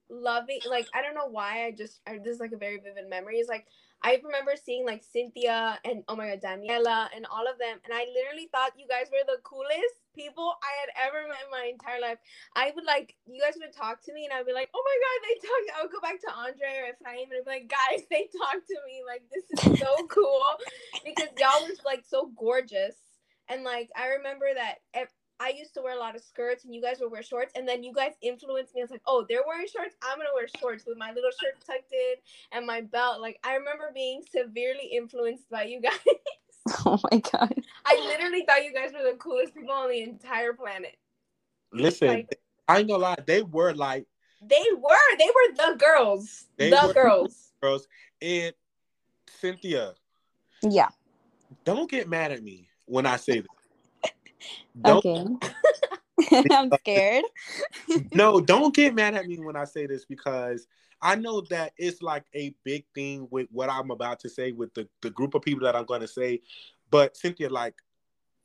[0.09, 3.09] loving like I don't know why I just I, this is like a very vivid
[3.09, 3.37] memory.
[3.37, 3.67] It's like
[4.03, 7.93] I remember seeing like Cynthia and oh my god Daniela and all of them, and
[7.93, 11.69] I literally thought you guys were the coolest people I had ever met in my
[11.69, 12.17] entire life.
[12.55, 14.97] I would like you guys would talk to me, and I'd be like, oh my
[15.05, 15.61] god, they talk.
[15.77, 18.77] I would go back to Andre or Efraim and be like, guys, they talk to
[18.87, 19.03] me.
[19.05, 20.45] Like this is so cool
[21.05, 22.95] because y'all was like so gorgeous.
[23.49, 24.81] And like I remember that
[25.41, 27.51] I used to wear a lot of skirts and you guys would wear shorts.
[27.55, 28.81] And then you guys influenced me.
[28.81, 29.95] I was like, oh, they're wearing shorts.
[30.03, 32.15] I'm going to wear shorts with my little shirt tucked in
[32.51, 33.21] and my belt.
[33.21, 35.93] Like, I remember being severely influenced by you guys.
[36.85, 37.55] Oh my God.
[37.87, 40.95] I literally thought you guys were the coolest people on the entire planet.
[41.73, 43.17] Listen, like, I ain't gonna lie.
[43.25, 44.05] They were like,
[44.43, 45.17] they were.
[45.17, 46.45] They were the girls.
[46.57, 47.51] the girls.
[47.63, 47.87] Girls.
[48.21, 48.53] And
[49.27, 49.95] Cynthia.
[50.61, 50.89] Yeah.
[51.65, 53.60] Don't get mad at me when I say this.
[54.81, 55.47] Don't, okay.
[56.51, 57.25] I'm scared.
[58.13, 60.67] no, don't get mad at me when I say this because
[61.01, 64.73] I know that it's like a big thing with what I'm about to say with
[64.73, 66.41] the, the group of people that I'm going to say.
[66.89, 67.75] But Cynthia, like,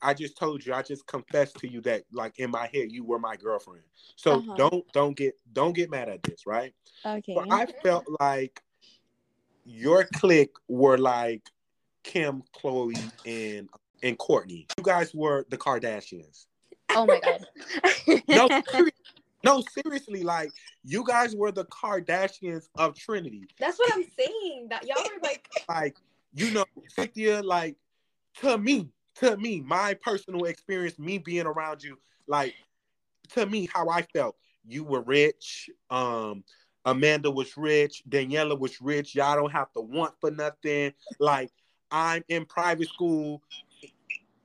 [0.00, 3.04] I just told you, I just confessed to you that, like, in my head, you
[3.04, 3.84] were my girlfriend.
[4.14, 4.54] So uh-huh.
[4.56, 6.74] don't don't get don't get mad at this, right?
[7.04, 7.34] Okay.
[7.34, 8.62] But I felt like
[9.64, 11.42] your clique were like
[12.04, 13.68] Kim, Chloe, and
[14.06, 14.66] and Kourtney.
[14.78, 16.46] You guys were the Kardashians.
[16.90, 17.44] Oh my god.
[18.28, 18.92] no, seriously,
[19.44, 20.50] no, seriously, like
[20.84, 23.44] you guys were the Kardashians of Trinity.
[23.58, 24.68] That's what I'm saying.
[24.70, 25.96] That y'all were like, like
[26.34, 27.76] you know, Cynthia, like
[28.40, 32.54] to me, to me, my personal experience, me being around you, like
[33.34, 34.36] to me, how I felt.
[34.68, 35.70] You were rich.
[35.90, 36.42] Um,
[36.84, 38.02] Amanda was rich.
[38.08, 39.14] Daniela was rich.
[39.14, 40.92] Y'all don't have to want for nothing.
[41.18, 41.50] Like
[41.90, 43.42] I'm in private school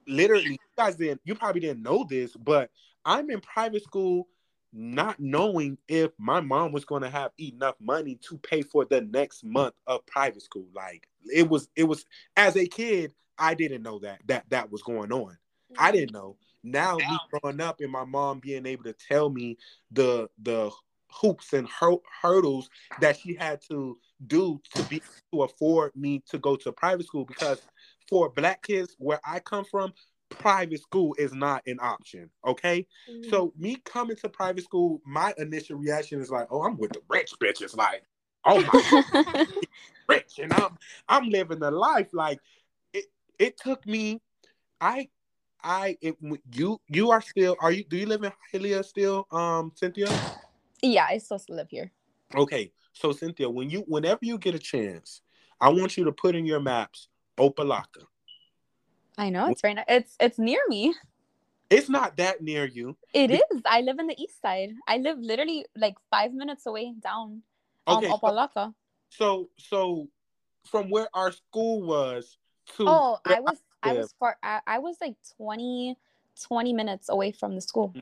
[0.08, 2.70] literally, you guys didn't, you probably didn't know this, but
[3.06, 4.28] I'm in private school
[4.74, 9.02] not knowing if my mom was going to have enough money to pay for the
[9.02, 10.68] next month of private school.
[10.74, 12.06] Like it was, it was
[12.38, 15.38] as a kid, I didn't know that that that was going on.
[15.78, 15.98] I mm-hmm.
[15.98, 16.38] didn't know.
[16.64, 19.58] Now me growing up and my mom being able to tell me
[19.92, 20.72] the the
[21.10, 22.70] hoops and hur- hurdles
[23.02, 25.02] that she had to do to be
[25.34, 27.62] to afford me to go to private school because
[28.12, 29.94] for black kids where I come from,
[30.30, 32.30] private school is not an option.
[32.46, 32.86] Okay.
[33.10, 33.30] Mm-hmm.
[33.30, 37.00] So me coming to private school, my initial reaction is like, oh, I'm with the
[37.10, 37.76] rich bitches.
[37.76, 38.04] Like,
[38.46, 39.46] oh my
[40.10, 40.40] rich.
[40.40, 42.10] And I'm I'm living the life.
[42.12, 42.40] Like
[42.94, 43.06] it
[43.40, 44.22] it took me,
[44.82, 45.08] I
[45.64, 46.18] I it,
[46.54, 50.10] you you are still are you do you live in Hialeah still, um, Cynthia?
[50.84, 51.94] Yeah, I still live here.
[52.36, 52.74] Okay.
[52.92, 55.22] So Cynthia, when you whenever you get a chance,
[55.62, 57.08] I want you to put in your maps
[57.42, 58.06] Opa-locka.
[59.18, 59.84] I know it's right now.
[59.88, 60.94] It's it's near me.
[61.70, 62.98] It's not that near you.
[63.14, 63.62] It is.
[63.66, 64.72] I live in the east side.
[64.88, 67.42] I live literally like five minutes away down.
[67.88, 68.08] Okay.
[68.08, 68.74] Um, Opa-locka.
[69.10, 70.08] So so
[70.66, 72.38] from where our school was
[72.78, 75.98] to Oh, I was I, I was far I, I was like 20
[76.48, 77.94] 20 minutes away from the school.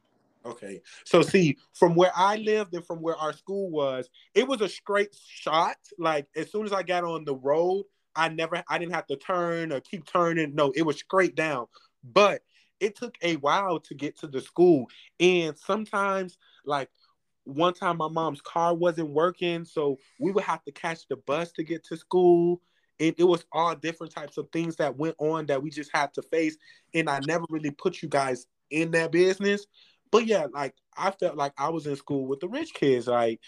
[0.46, 0.82] Okay.
[1.06, 4.70] So see, from where I lived and from where our school was, it was a
[4.70, 5.78] straight shot.
[5.98, 7.86] Like as soon as I got on the road,
[8.20, 10.54] I never I didn't have to turn or keep turning.
[10.54, 11.68] No, it was straight down.
[12.04, 12.42] But
[12.80, 14.88] it took a while to get to the school.
[15.20, 16.90] And sometimes like
[17.46, 21.52] one time my mom's car wasn't working, so we would have to catch the bus
[21.54, 22.62] to get to school.
[23.00, 26.14] And it was all different types of things that went on that we just had
[26.16, 26.58] to face.
[26.94, 29.66] And I never really put you guys in that business.
[30.12, 33.08] But yeah, like I felt like I was in school with the rich kids.
[33.08, 33.40] Like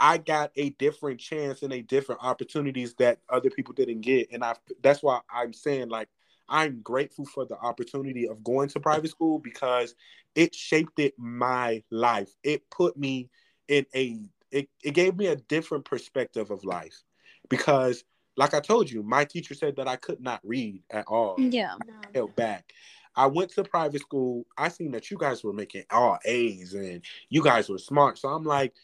[0.00, 4.28] I got a different chance and a different opportunities that other people didn't get.
[4.32, 6.08] And I that's why I'm saying like
[6.48, 9.94] I'm grateful for the opportunity of going to private school because
[10.34, 12.30] it shaped it my life.
[12.42, 13.28] It put me
[13.68, 14.18] in a
[14.50, 17.02] it, it gave me a different perspective of life
[17.48, 18.04] because
[18.36, 21.36] like I told you, my teacher said that I could not read at all.
[21.38, 21.74] Yeah.
[22.14, 22.72] held back.
[23.16, 24.46] I went to private school.
[24.56, 28.16] I seen that you guys were making all A's and you guys were smart.
[28.16, 28.74] So I'm like,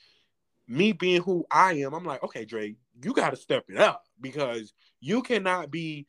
[0.66, 4.04] me being who I am, I'm like, okay, Dre, you got to step it up
[4.20, 6.06] because you cannot be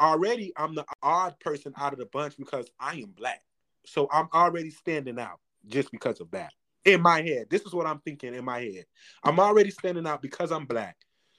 [0.00, 0.52] already.
[0.56, 3.42] I'm the odd person out of the bunch because I am black.
[3.86, 6.52] So I'm already standing out just because of that.
[6.84, 8.86] In my head, this is what I'm thinking in my head.
[9.22, 10.96] I'm already standing out because I'm black.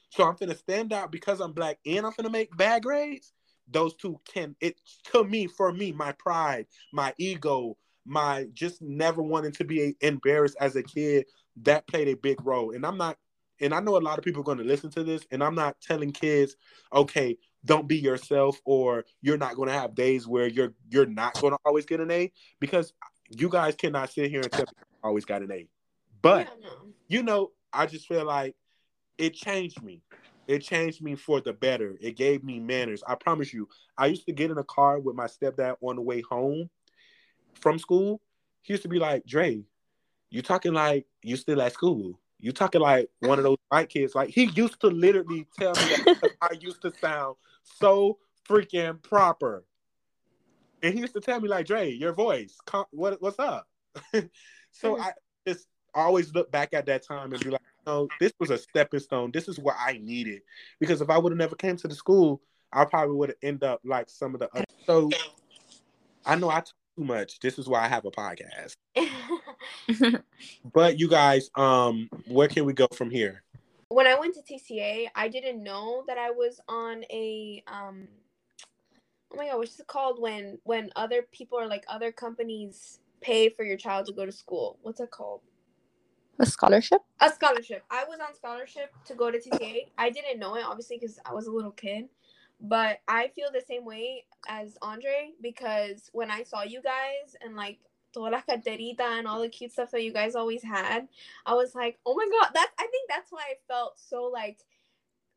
[0.09, 3.33] So I'm gonna stand out because I'm black and I'm gonna make bad grades.
[3.67, 4.79] Those two can it
[5.11, 10.57] to me for me my pride, my ego, my just never wanting to be embarrassed
[10.59, 11.25] as a kid
[11.61, 12.71] that played a big role.
[12.71, 13.17] And I'm not,
[13.61, 15.55] and I know a lot of people are going to listen to this, and I'm
[15.55, 16.55] not telling kids,
[16.91, 21.39] okay, don't be yourself, or you're not going to have days where you're you're not
[21.39, 22.93] going to always get an A, because
[23.29, 25.67] you guys cannot sit here and tell me I always got an A.
[26.21, 26.93] But yeah, no.
[27.07, 28.55] you know, I just feel like
[29.17, 30.01] it changed me.
[30.47, 31.95] It changed me for the better.
[32.01, 33.01] It gave me manners.
[33.07, 33.69] I promise you.
[33.97, 36.69] I used to get in a car with my stepdad on the way home
[37.61, 38.19] from school.
[38.61, 39.63] He used to be like, Dre,
[40.33, 42.19] you talking like you still at school.
[42.39, 44.15] You talking like one of those white kids.
[44.15, 48.17] Like he used to literally tell me I used to sound so
[48.49, 49.63] freaking proper.
[50.81, 52.57] And he used to tell me like, Dre, your voice,
[52.89, 53.67] what what's up?
[54.71, 55.11] so I
[55.47, 59.01] just always look back at that time and be like, no, this was a stepping
[59.01, 59.29] stone.
[59.31, 60.41] This is what I needed.
[60.79, 62.41] Because if I would have never came to the school,
[62.71, 64.65] I probably would have ended up like some of the other.
[64.87, 65.11] So
[66.25, 66.63] I know I
[66.95, 67.39] too much.
[67.39, 68.75] This is why I have a podcast.
[70.73, 73.43] but you guys, um, where can we go from here?
[73.89, 78.07] When I went to TCA, I didn't know that I was on a um
[79.31, 83.49] oh my god, what's it called when when other people are like other companies pay
[83.49, 84.77] for your child to go to school.
[84.81, 85.41] What's it called?
[86.39, 87.01] A scholarship?
[87.21, 87.83] A scholarship.
[87.91, 89.87] I was on scholarship to go to TCA.
[89.97, 92.09] I didn't know it obviously because I was a little kid.
[92.61, 97.55] But I feel the same way as Andre because when I saw you guys and
[97.55, 97.79] like
[98.13, 101.07] toda and all the cute stuff that you guys always had,
[101.45, 104.59] I was like, oh my god, that's I think that's why I felt so like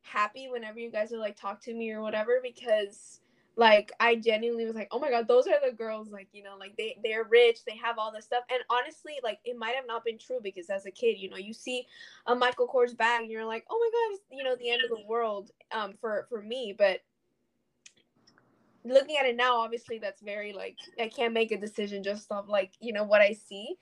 [0.03, 3.21] happy whenever you guys would like talk to me or whatever because
[3.57, 6.57] like I genuinely was like, oh my god, those are the girls like you know
[6.59, 9.87] like they they're rich, they have all this stuff, and honestly like it might have
[9.87, 11.87] not been true because as a kid, you know, you see
[12.27, 14.83] a Michael Kors bag and you're like, oh my god, it's, you know, the end
[14.83, 17.01] of the world um for for me, but
[18.85, 22.49] looking at it now, obviously that's very like I can't make a decision just off
[22.49, 23.77] like you know what I see,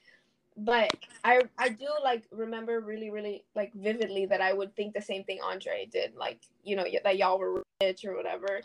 [0.57, 0.91] but
[1.25, 5.25] I I do like remember really really like vividly that I would think the same
[5.25, 8.61] thing Andre did, like you know that y'all were rich or whatever,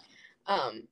[0.45, 0.83] um,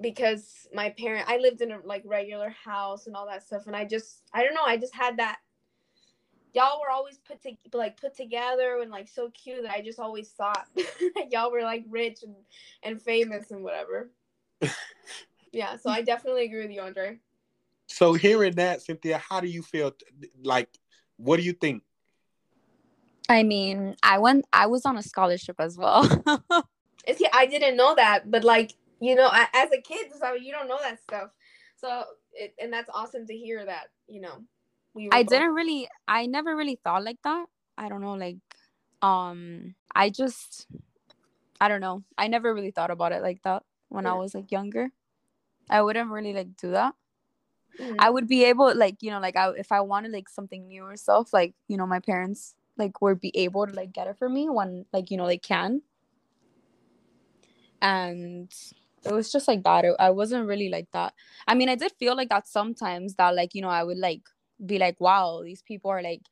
[0.00, 3.76] because my parent I lived in a like regular house and all that stuff, and
[3.76, 5.38] I just I don't know I just had that.
[6.52, 9.98] Y'all were always put to like put together and like so cute that I just
[9.98, 10.68] always thought
[11.30, 12.34] y'all were like rich and
[12.82, 14.10] and famous and whatever
[15.52, 17.18] yeah, so I definitely agree with you, Andre.
[17.86, 19.92] So hearing that, Cynthia, how do you feel?
[20.42, 20.68] Like,
[21.16, 21.82] what do you think?
[23.28, 24.44] I mean, I went.
[24.52, 26.04] I was on a scholarship as well.
[27.16, 30.68] See, I didn't know that, but like you know, as a kid, so you don't
[30.68, 31.30] know that stuff.
[31.76, 33.88] So, it, and that's awesome to hear that.
[34.06, 34.44] You know,
[34.94, 35.08] we.
[35.12, 35.88] I both- didn't really.
[36.08, 37.46] I never really thought like that.
[37.76, 38.14] I don't know.
[38.14, 38.38] Like,
[39.02, 40.66] um, I just.
[41.60, 42.02] I don't know.
[42.18, 44.12] I never really thought about it like that when yeah.
[44.12, 44.90] I was like younger.
[45.70, 46.94] I wouldn't really like do that.
[47.78, 47.96] Mm-hmm.
[47.98, 50.84] I would be able like, you know, like I if I wanted like something new
[50.84, 54.18] or stuff, like, you know, my parents like would be able to like get it
[54.18, 55.82] for me when like, you know, they can.
[57.80, 58.52] And
[59.04, 59.84] it was just like that.
[59.98, 61.14] I wasn't really like that.
[61.46, 64.22] I mean, I did feel like that sometimes that like, you know, I would like
[64.64, 66.22] be like, wow, these people are like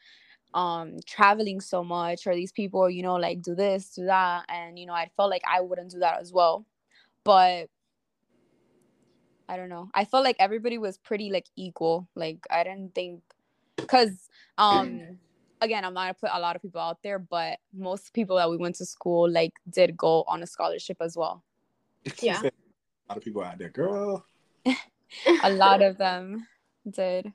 [0.54, 4.44] um traveling so much or these people, you know, like do this, do that.
[4.48, 6.66] And, you know, I felt like I wouldn't do that as well
[7.24, 7.68] but
[9.48, 9.90] I don't know.
[9.94, 12.08] I felt like everybody was pretty like equal.
[12.14, 13.22] Like I didn't think
[13.76, 15.18] because um
[15.60, 18.50] again I'm not gonna put a lot of people out there, but most people that
[18.50, 21.42] we went to school like did go on a scholarship as well.
[22.22, 22.42] Yeah.
[23.12, 24.24] A lot of people out there, girl.
[25.44, 26.46] a lot of them
[26.90, 27.30] did.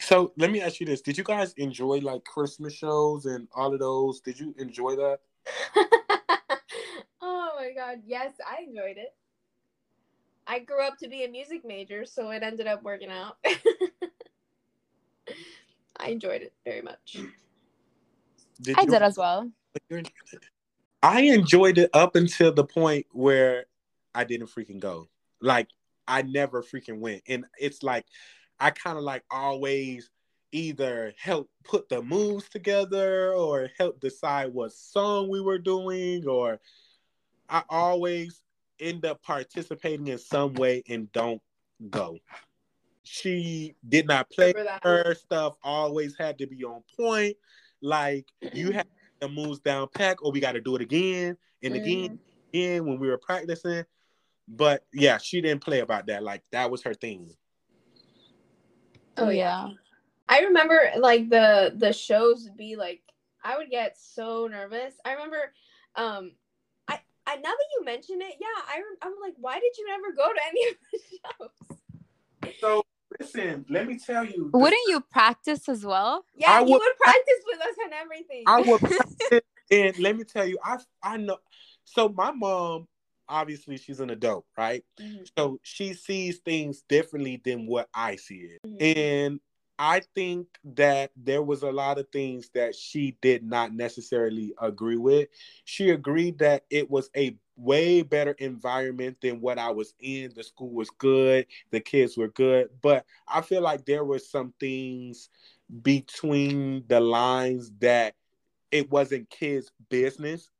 [0.00, 3.74] So let me ask you this: Did you guys enjoy like Christmas shows and all
[3.74, 4.20] of those?
[4.20, 5.18] Did you enjoy that?
[7.20, 9.14] oh my god, yes, I enjoyed it.
[10.46, 13.36] I grew up to be a music major, so it ended up working out.
[15.98, 17.18] I enjoyed it very much.
[18.62, 19.50] Did I did as well.
[21.02, 23.66] I enjoyed it up until the point where
[24.14, 25.08] I didn't freaking go.
[25.40, 25.68] Like
[26.06, 28.06] I never freaking went, and it's like
[28.58, 30.10] I kind of like always
[30.52, 36.60] either help put the moves together or help decide what song we were doing, or
[37.48, 38.40] I always
[38.80, 41.42] end up participating in some way and don't
[41.90, 42.18] go.
[43.02, 47.36] She did not play her stuff, always had to be on point.
[47.80, 48.86] Like you had
[49.20, 51.82] the moves down pack, or we got to do it again and mm-hmm.
[51.82, 52.18] again,
[52.52, 53.84] again when we were practicing.
[54.48, 56.22] But yeah, she didn't play about that.
[56.22, 57.34] Like that was her thing.
[59.18, 59.68] Oh yeah.
[60.28, 63.02] I remember like the the shows would be like
[63.44, 64.94] I would get so nervous.
[65.04, 65.52] I remember
[65.96, 66.32] um
[66.88, 70.12] I, I now that you mention it, yeah, I I'm like, why did you never
[70.16, 70.68] go to any
[71.40, 72.56] of the shows?
[72.60, 72.84] So
[73.20, 74.50] listen, let me tell you.
[74.52, 76.24] Wouldn't you practice as well?
[76.34, 78.44] Yeah, I you would, would practice with us and everything.
[78.46, 81.38] I would practice, and let me tell you, I I know.
[81.84, 82.86] So my mom,
[83.28, 84.84] obviously, she's an adult, right?
[85.00, 85.24] Mm-hmm.
[85.36, 88.98] So she sees things differently than what I see it, mm-hmm.
[88.98, 89.40] and
[89.78, 94.96] I think that there was a lot of things that she did not necessarily agree
[94.96, 95.28] with.
[95.64, 100.32] She agreed that it was a way better environment than what I was in.
[100.34, 104.52] The school was good, the kids were good, but I feel like there were some
[104.58, 105.28] things
[105.82, 108.14] between the lines that
[108.72, 110.50] it wasn't kids' business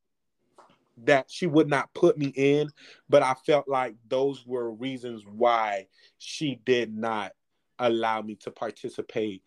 [1.05, 2.69] that she would not put me in,
[3.09, 7.33] but I felt like those were reasons why she did not
[7.77, 9.43] allow me to participate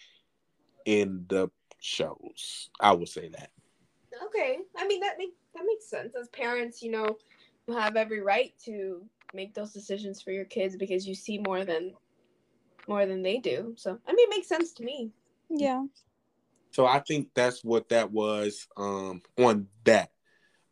[0.85, 2.71] in the shows.
[2.81, 3.51] I would say that.
[4.27, 6.15] Okay, I mean that makes that makes sense.
[6.15, 7.17] As parents, you know,
[7.67, 9.03] you have every right to
[9.35, 11.93] make those decisions for your kids because you see more than
[12.89, 13.75] more than they do.
[13.77, 15.11] So I mean, it makes sense to me.
[15.49, 15.85] Yeah.
[16.73, 20.11] So I think that's what that was um on that.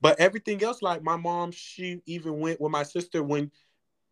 [0.01, 3.51] But everything else, like my mom, she even went with my sister when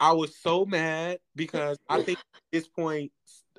[0.00, 3.10] I was so mad because I think at this point,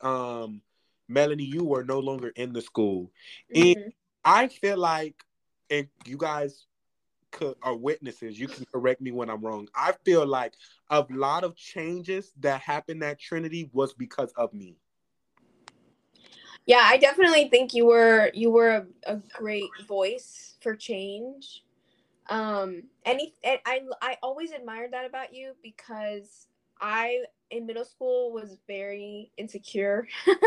[0.02, 0.62] um,
[1.08, 3.12] Melanie, you were no longer in the school,
[3.54, 3.80] mm-hmm.
[3.80, 5.16] and I feel like,
[5.70, 6.68] and you guys
[7.32, 8.40] could, are witnesses.
[8.40, 9.68] You can correct me when I'm wrong.
[9.76, 10.54] I feel like
[10.90, 14.78] a lot of changes that happened at Trinity was because of me.
[16.66, 21.64] Yeah, I definitely think you were you were a, a great voice for change
[22.30, 26.48] um any i i always admired that about you because
[26.80, 30.08] i in middle school was very insecure.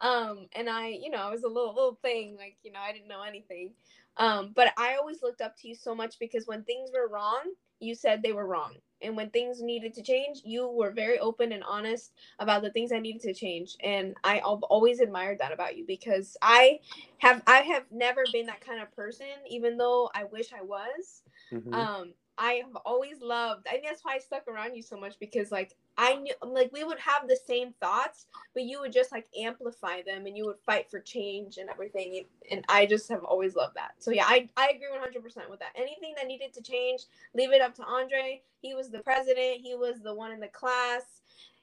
[0.00, 2.92] Um and i you know i was a little little thing like you know i
[2.92, 3.72] didn't know anything.
[4.16, 7.42] Um but i always looked up to you so much because when things were wrong
[7.80, 11.52] you said they were wrong and when things needed to change you were very open
[11.52, 15.52] and honest about the things i needed to change and i have always admired that
[15.52, 16.78] about you because i
[17.18, 21.22] have i have never been that kind of person even though i wish i was
[21.52, 21.72] mm-hmm.
[21.74, 23.66] um I have always loved.
[23.66, 26.72] I think that's why I stuck around you so much because like I knew like
[26.72, 30.46] we would have the same thoughts, but you would just like amplify them and you
[30.46, 32.24] would fight for change and everything.
[32.52, 33.94] And I just have always loved that.
[33.98, 35.72] So yeah, I, I agree 100% with that.
[35.74, 37.02] Anything that needed to change,
[37.34, 38.40] leave it up to Andre.
[38.62, 39.60] He was the president.
[39.60, 41.02] He was the one in the class.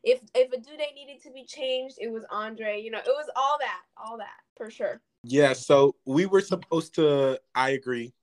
[0.04, 2.80] If if a due date needed to be changed, it was Andre.
[2.80, 5.02] You know, it was all that, all that for sure.
[5.24, 5.54] Yeah.
[5.54, 7.40] So we were supposed to.
[7.56, 8.14] I agree.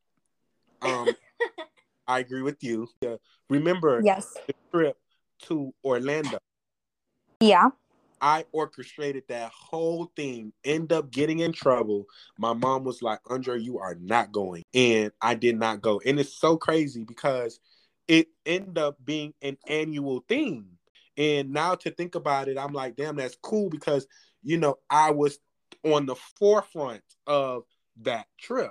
[0.82, 1.08] Um.
[2.06, 2.88] I agree with you.
[3.00, 3.16] Yeah.
[3.48, 4.36] remember yes.
[4.46, 4.96] the trip
[5.42, 6.38] to Orlando.
[7.40, 7.70] Yeah.
[8.20, 12.06] I orchestrated that whole thing, end up getting in trouble.
[12.38, 14.62] My mom was like, Andre, you are not going.
[14.72, 16.00] And I did not go.
[16.06, 17.58] And it's so crazy because
[18.06, 20.66] it ended up being an annual thing.
[21.16, 24.06] And now to think about it, I'm like, damn, that's cool because,
[24.44, 25.38] you know, I was
[25.84, 27.64] on the forefront of
[28.02, 28.70] that trip.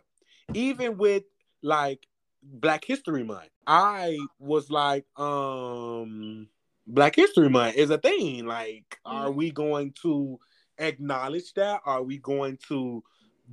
[0.53, 1.23] Even with
[1.61, 2.07] like
[2.43, 3.49] Black History Month.
[3.67, 6.47] I was like, um,
[6.91, 8.45] Black History Month is a thing.
[8.45, 10.37] Like, are we going to
[10.77, 11.79] acknowledge that?
[11.85, 13.01] Are we going to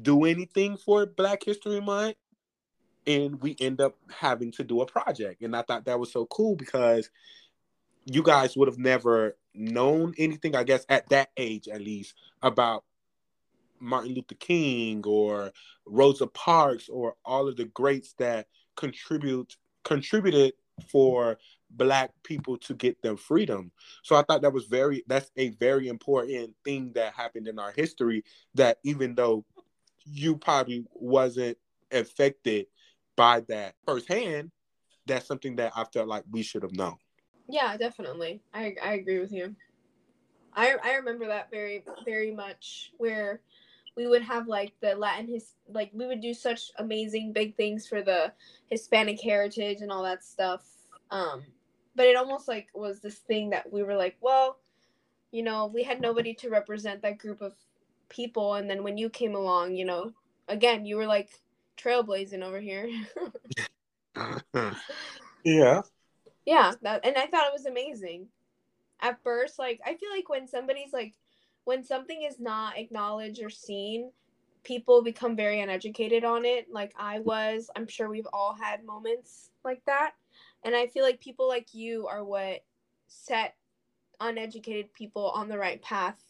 [0.02, 2.16] do anything for Black History Month?
[3.06, 5.42] And we end up having to do a project.
[5.42, 7.10] And I thought that was so cool because
[8.06, 12.82] you guys would have never known anything, I guess, at that age at least, about
[13.78, 15.52] Martin Luther King or
[15.86, 20.54] Rosa Parks or all of the greats that contribute contributed
[20.90, 21.38] for
[21.70, 23.70] black people to get their freedom.
[24.02, 27.72] So I thought that was very that's a very important thing that happened in our
[27.72, 29.44] history that even though
[30.04, 31.58] you probably wasn't
[31.92, 32.66] affected
[33.16, 34.50] by that firsthand,
[35.06, 36.96] that's something that I felt like we should have known.
[37.48, 38.42] Yeah, definitely.
[38.52, 39.54] I I agree with you.
[40.54, 43.40] I I remember that very very much where
[43.96, 47.86] we would have like the Latin his like we would do such amazing big things
[47.86, 48.32] for the
[48.70, 50.62] Hispanic heritage and all that stuff.
[51.10, 51.42] Um,
[51.98, 54.56] but it almost like was this thing that we were like, well,
[55.32, 57.54] you know, we had nobody to represent that group of
[58.08, 60.12] people, and then when you came along, you know,
[60.46, 61.28] again, you were like
[61.76, 62.88] trailblazing over here.
[65.44, 65.82] yeah.
[66.46, 68.28] Yeah, that and I thought it was amazing.
[69.00, 71.14] At first, like I feel like when somebody's like
[71.64, 74.12] when something is not acknowledged or seen,
[74.62, 76.72] people become very uneducated on it.
[76.72, 80.12] Like I was, I'm sure we've all had moments like that.
[80.64, 82.64] And I feel like people like you are what
[83.06, 83.54] set
[84.20, 86.22] uneducated people on the right path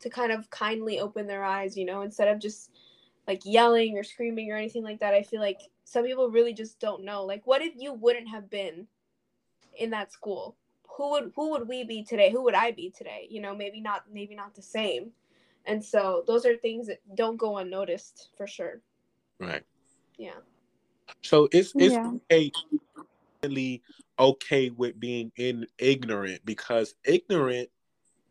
[0.00, 2.70] to kind of kindly open their eyes, you know, instead of just
[3.26, 5.14] like yelling or screaming or anything like that.
[5.14, 7.24] I feel like some people really just don't know.
[7.24, 8.86] Like what if you wouldn't have been
[9.78, 10.56] in that school?
[10.96, 12.30] who would who would we be today?
[12.30, 13.26] Who would I be today?
[13.30, 15.10] You know, maybe not maybe not the same.
[15.64, 18.80] And so those are things that don't go unnoticed for sure.
[19.38, 19.62] Right.
[20.18, 20.40] Yeah.
[21.22, 22.12] So it's it's yeah.
[23.44, 23.80] Okay,
[24.18, 27.68] okay with being in ignorant because ignorant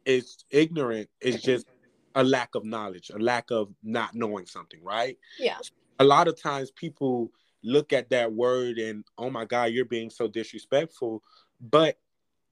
[0.05, 1.67] is ignorant is just
[2.15, 5.17] a lack of knowledge, a lack of not knowing something, right?
[5.39, 5.57] Yeah.
[5.99, 7.31] A lot of times people
[7.63, 11.23] look at that word and oh my god, you're being so disrespectful,
[11.59, 11.97] but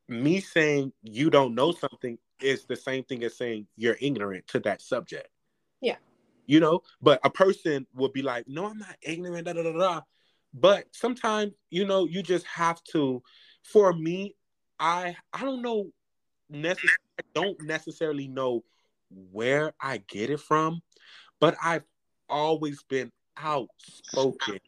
[0.08, 4.60] me saying you don't know something is the same thing as saying you're ignorant to
[4.62, 5.30] that subject.
[5.82, 5.98] Yeah.
[6.46, 9.72] You know, but a person would be like, no, I'm not ignorant, da da da
[9.72, 10.02] da.
[10.54, 13.22] But sometimes, you know, you just have to.
[13.64, 14.36] For me,
[14.80, 15.92] I I don't know
[16.50, 18.64] necessarily I don't necessarily know
[19.32, 20.82] where I get it from,
[21.40, 21.84] but I've
[22.30, 24.60] always been outspoken.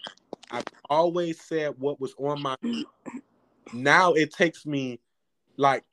[0.51, 2.55] I've always said what was on my
[3.73, 4.99] now it takes me
[5.57, 5.83] like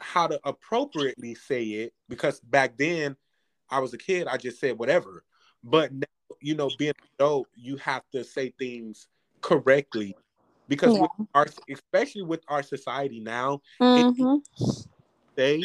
[0.00, 3.16] how to appropriately say it because back then
[3.70, 5.24] I was a kid, I just said whatever.
[5.62, 6.06] But now,
[6.42, 9.08] you know, being adult, you have to say things
[9.40, 10.16] correctly
[10.68, 11.02] because yeah.
[11.02, 14.36] with our, especially with our society now, mm-hmm.
[15.34, 15.64] they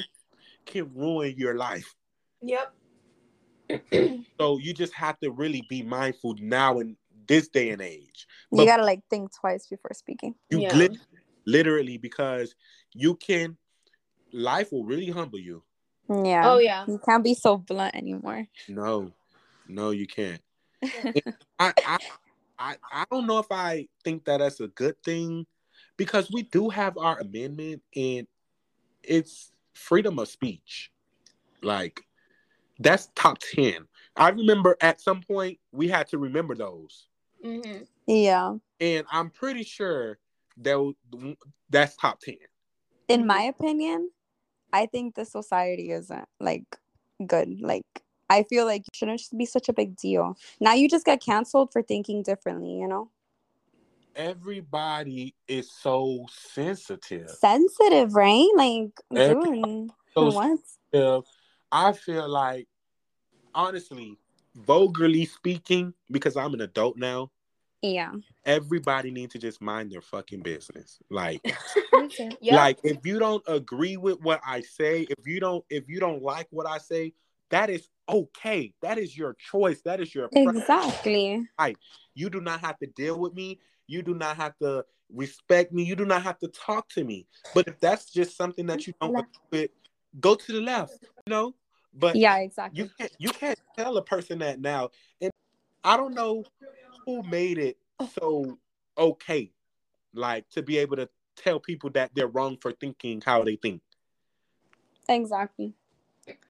[0.66, 1.96] can ruin your life.
[2.42, 2.74] Yep.
[4.40, 6.96] so you just have to really be mindful now in
[7.28, 8.28] this day and age.
[8.52, 10.36] But you gotta like think twice before speaking.
[10.50, 10.88] You yeah.
[11.46, 12.56] literally because
[12.94, 13.58] you can
[14.32, 15.64] life will really humble you.
[16.10, 16.50] Yeah.
[16.50, 16.86] Oh yeah.
[16.88, 18.48] You can't be so blunt anymore.
[18.70, 19.12] No.
[19.68, 20.42] No, you can't.
[21.60, 21.98] I, I
[22.60, 25.46] I I don't know if I think that that's a good thing
[25.96, 28.28] because we do have our amendment and
[29.04, 30.92] it's freedom of speech.
[31.62, 32.02] Like
[32.80, 33.88] that's top 10.
[34.16, 37.08] I remember at some point we had to remember those.
[37.44, 37.84] Mm-hmm.
[38.08, 38.56] Yeah.
[38.80, 40.20] And I'm pretty sure
[40.58, 40.94] that
[41.70, 42.38] that's top 10
[43.08, 44.10] in my opinion,
[44.74, 46.78] I think the society isn't like
[47.26, 47.62] good.
[47.62, 47.86] Like
[48.30, 50.38] I feel like it shouldn't just be such a big deal.
[50.60, 53.10] Now you just get canceled for thinking differently, you know?
[54.16, 57.30] Everybody is so sensitive.
[57.30, 58.50] Sensitive, right?
[58.56, 61.24] Like doing so what?
[61.72, 62.68] I feel like
[63.54, 64.18] honestly,
[64.56, 67.32] vulgarly speaking, because I'm an adult now,
[67.82, 68.14] yeah.
[68.46, 71.00] Everybody needs to just mind their fucking business.
[71.10, 71.42] Like,
[72.20, 72.40] yep.
[72.42, 76.24] like if you don't agree with what I say, if you don't, if you don't
[76.24, 77.14] like what I say,
[77.50, 78.74] that is okay.
[78.82, 79.82] That is your choice.
[79.84, 81.48] That is your exactly.
[81.60, 81.78] Right.
[82.14, 83.60] You do not have to deal with me.
[83.88, 85.84] You do not have to respect me.
[85.84, 87.28] You do not have to talk to me.
[87.54, 89.72] But if that's just something that you don't agree with,
[90.20, 90.98] go to the left.
[91.02, 91.56] You know.
[91.94, 92.84] But yeah, exactly.
[92.84, 93.12] You can't.
[93.18, 94.90] You can't tell a person that now.
[95.22, 95.32] And
[95.84, 96.44] I don't know
[97.06, 97.78] who made it
[98.20, 98.58] so
[98.98, 99.52] okay,
[100.14, 103.82] like to be able to tell people that they're wrong for thinking how they think.
[105.08, 105.74] Exactly.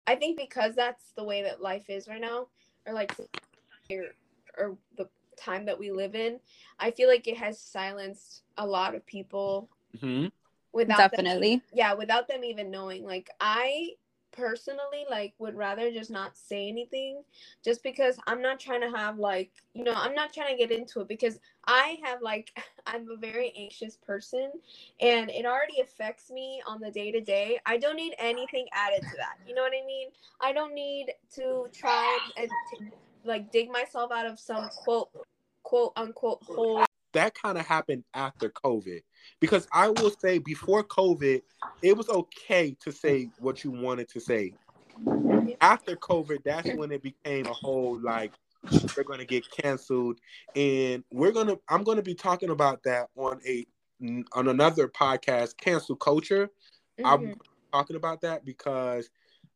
[0.07, 2.47] I think because that's the way that life is right now,
[2.85, 3.13] or like,
[3.91, 4.05] or,
[4.57, 6.39] or the time that we live in,
[6.79, 9.69] I feel like it has silenced a lot of people.
[9.95, 10.27] Mm-hmm.
[10.73, 13.03] Without definitely, them, yeah, without them even knowing.
[13.03, 13.91] Like I
[14.37, 17.23] personally like would rather just not say anything
[17.65, 20.71] just because I'm not trying to have like you know I'm not trying to get
[20.71, 22.51] into it because I have like
[22.85, 24.51] I'm a very anxious person
[25.01, 27.59] and it already affects me on the day to day.
[27.65, 29.37] I don't need anything added to that.
[29.47, 30.09] You know what I mean?
[30.39, 32.85] I don't need to try and t-
[33.25, 35.09] like dig myself out of some quote
[35.63, 39.01] quote unquote hole that kind of happened after COVID.
[39.39, 41.41] Because I will say before COVID,
[41.81, 44.53] it was okay to say what you wanted to say.
[45.61, 48.33] After COVID, that's when it became a whole like
[48.95, 50.19] we're gonna get canceled.
[50.55, 53.65] And we're gonna I'm gonna be talking about that on a
[54.33, 56.49] on another podcast, cancel culture.
[56.99, 57.05] Mm-hmm.
[57.05, 57.35] I'm
[57.71, 59.09] talking about that because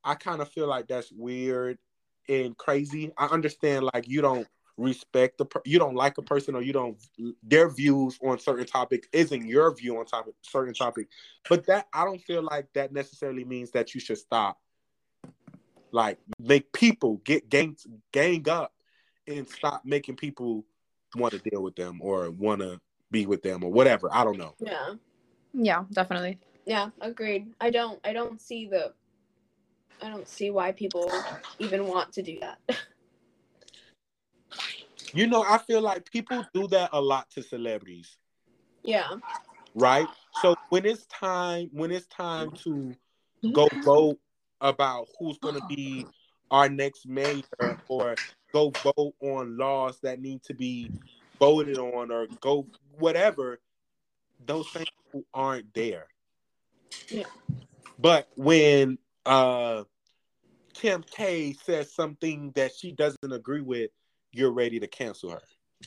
[0.03, 1.77] I kind of feel like that's weird
[2.29, 3.11] and crazy.
[3.17, 4.47] I understand like you don't
[4.77, 6.97] respect the per- you don't like a person or you don't
[7.43, 11.07] their views on certain topic isn't your view on topic certain topic.
[11.49, 14.57] But that i don't feel like that necessarily means that you should stop.
[15.91, 17.75] Like make people get gang
[18.11, 18.73] gang up
[19.27, 20.65] and stop making people
[21.15, 22.79] want to deal with them or want to
[23.11, 24.09] be with them or whatever.
[24.13, 24.55] I don't know.
[24.59, 24.93] Yeah.
[25.53, 26.39] Yeah definitely.
[26.65, 27.53] Yeah agreed.
[27.59, 28.93] I don't i don't see the
[30.01, 31.11] i don't see why people
[31.59, 32.59] even want to do that
[35.13, 38.17] You know, I feel like people do that a lot to celebrities.
[38.83, 39.09] Yeah.
[39.75, 40.07] Right?
[40.41, 42.95] So when it's time when it's time to
[43.53, 44.19] go vote
[44.59, 46.05] about who's going to be
[46.49, 47.43] our next mayor
[47.87, 48.15] or
[48.53, 50.91] go vote on laws that need to be
[51.39, 53.59] voted on or go whatever,
[54.45, 54.87] those things
[55.33, 56.07] aren't there.
[57.09, 57.25] Yeah.
[57.99, 59.83] But when uh
[60.73, 63.91] Kim K says something that she doesn't agree with,
[64.31, 65.41] you're ready to cancel her.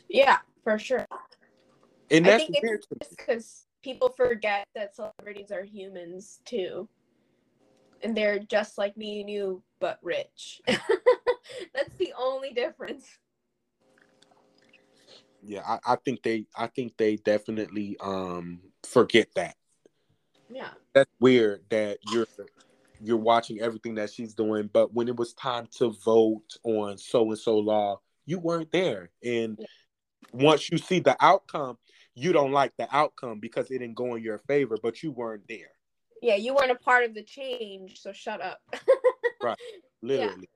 [0.08, 1.06] Yeah, for sure.
[2.10, 6.88] And that's I think weird it's because people forget that celebrities are humans too.
[8.02, 10.60] And they're just like me and you, but rich.
[10.66, 13.06] that's the only difference.
[15.42, 19.56] Yeah, I, I think they I think they definitely um forget that.
[20.50, 20.70] Yeah.
[20.94, 22.26] That's weird that you're
[23.00, 27.28] you're watching everything that she's doing, but when it was time to vote on so
[27.28, 29.10] and so law, you weren't there.
[29.22, 29.58] And
[30.32, 31.78] once you see the outcome,
[32.14, 35.46] you don't like the outcome because it didn't go in your favor, but you weren't
[35.48, 35.72] there.
[36.22, 38.60] Yeah, you weren't a part of the change, so shut up.
[39.42, 39.58] right.
[40.00, 40.48] Literally.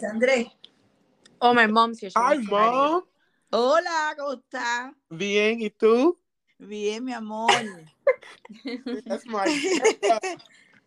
[0.00, 0.08] Yeah.
[0.10, 0.52] Andre.
[1.40, 2.10] Oh, my mom's here.
[2.16, 3.02] Hi, mom.
[3.52, 4.92] Hola, ¿cómo estás?
[5.10, 6.18] Bien, ¿y tú?
[6.58, 7.50] Bien, mi amor.
[9.06, 9.46] That's my.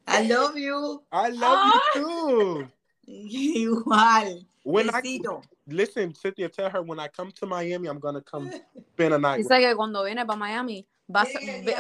[0.08, 1.02] I love you.
[1.12, 1.92] I love you ah.
[1.94, 2.68] too.
[3.08, 4.46] Igual.
[4.64, 5.42] When Besito.
[5.42, 8.52] I listen, Cynthia, tell her when I come to Miami, I'm gonna come
[8.94, 9.38] spend a night.
[9.38, 11.26] Dice que cuando viene para Miami va,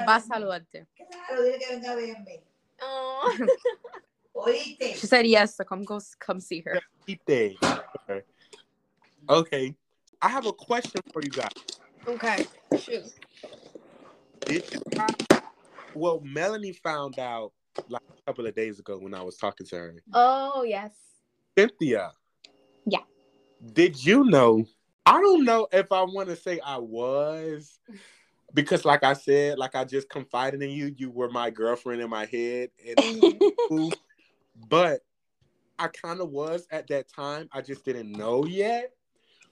[0.06, 0.88] va a saludarte.
[0.96, 2.42] Claro, dile que venga a verme.
[2.82, 3.38] Oh.
[4.36, 4.96] Oíste.
[4.96, 6.80] She said yes, so come go come see her.
[7.08, 7.58] Okay.
[9.30, 9.76] okay.
[10.22, 11.50] I have a question for you guys.
[12.08, 12.46] Okay.
[12.80, 13.04] Shoot.
[14.46, 14.82] Did you
[15.94, 17.52] well Melanie found out
[17.90, 19.96] like a couple of days ago when I was talking to her.
[20.14, 20.92] Oh yes.
[21.62, 22.12] Cynthia.
[22.86, 23.00] Yeah.
[23.74, 24.66] Did you know?
[25.06, 27.80] I don't know if I want to say I was
[28.54, 32.10] because like I said, like I just confided in you, you were my girlfriend in
[32.10, 33.42] my head and
[34.70, 35.02] but
[35.80, 37.48] I kind of was at that time.
[37.52, 38.92] I just didn't know yet.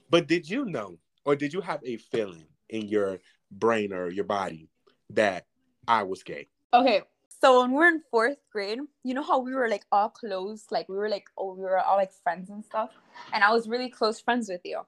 [0.08, 3.18] But did you know or did you have a feeling in your
[3.50, 4.68] brain or your body
[5.10, 5.46] that
[5.86, 6.48] I was gay?
[6.72, 7.02] Okay,
[7.40, 10.66] so when we were in fourth grade, you know how we were like all close,
[10.70, 12.90] like we were like oh we were all like friends and stuff,
[13.32, 14.80] and I was really close friends with you.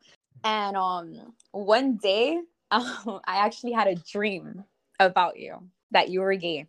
[0.44, 2.40] And um one day,
[2.70, 4.64] um, I actually had a dream
[5.00, 5.58] about you
[5.92, 6.66] that you were gay,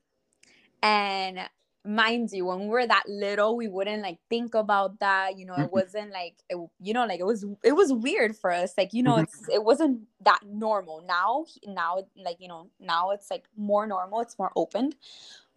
[0.81, 1.39] and
[1.85, 5.53] mind you when we were that little we wouldn't like think about that you know
[5.55, 8.93] it wasn't like it, you know like it was it was weird for us like
[8.93, 9.23] you know mm-hmm.
[9.23, 11.03] it's it wasn't that normal.
[11.05, 14.93] Now now like you know now it's like more normal it's more open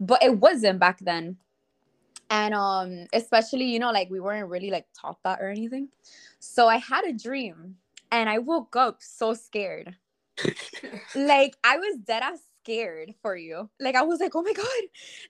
[0.00, 1.36] but it wasn't back then
[2.30, 5.88] and um especially you know like we weren't really like taught that or anything
[6.38, 7.76] so i had a dream
[8.10, 9.94] and i woke up so scared
[11.14, 13.70] like i was dead ass scared for you.
[13.78, 14.66] Like I was like, oh my god,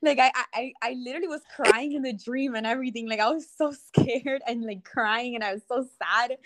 [0.03, 3.09] like I I I literally was crying in the dream and everything.
[3.09, 6.39] Like I was so scared and like crying and I was so sad.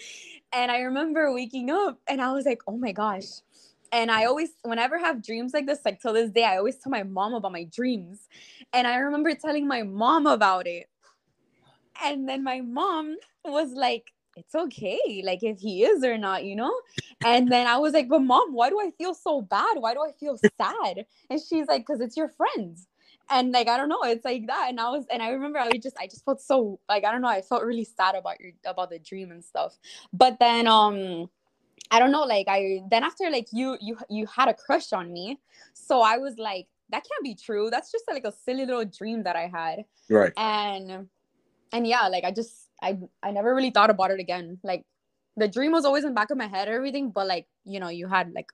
[0.52, 3.40] And I remember waking up and I was like, oh my gosh.
[3.92, 6.76] And I always, whenever I have dreams like this, like till this day, I always
[6.76, 8.28] tell my mom about my dreams.
[8.72, 10.88] And I remember telling my mom about it.
[12.02, 16.54] And then my mom was like, it's okay like if he is or not you
[16.54, 16.72] know
[17.24, 20.00] and then i was like but mom why do i feel so bad why do
[20.00, 22.86] i feel sad and she's like because it's your friends
[23.30, 24.66] and like I don't know, it's like that.
[24.68, 27.12] And I was, and I remember I was just, I just felt so like I
[27.12, 29.78] don't know, I felt really sad about your about the dream and stuff.
[30.12, 31.30] But then, um,
[31.90, 35.12] I don't know, like I then after like you you you had a crush on
[35.12, 35.38] me,
[35.72, 37.68] so I was like, that can't be true.
[37.70, 39.84] That's just like a silly little dream that I had.
[40.08, 40.32] Right.
[40.36, 41.08] And
[41.72, 44.58] and yeah, like I just I I never really thought about it again.
[44.62, 44.84] Like
[45.36, 47.80] the dream was always in the back of my head or everything, but like you
[47.80, 48.50] know you had like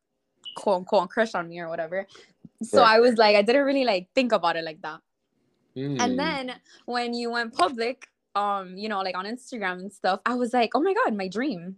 [0.56, 2.06] quote unquote crush on me or whatever.
[2.62, 2.96] So right.
[2.96, 5.00] I was like, I didn't really like think about it like that.
[5.76, 6.00] Mm.
[6.00, 6.54] And then
[6.86, 10.70] when you went public, um, you know, like on Instagram and stuff, I was like,
[10.74, 11.76] oh my god, my dream.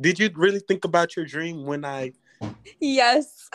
[0.00, 2.12] Did you really think about your dream when I?
[2.80, 3.48] Yes.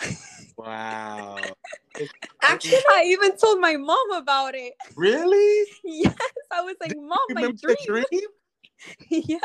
[0.57, 1.55] Wow.
[2.41, 4.73] Actually, I even told my mom about it.
[4.95, 5.65] Really?
[5.83, 6.15] Yes.
[6.51, 7.75] I was like, Mom, my dream.
[7.85, 8.29] dream?
[9.09, 9.37] yeah.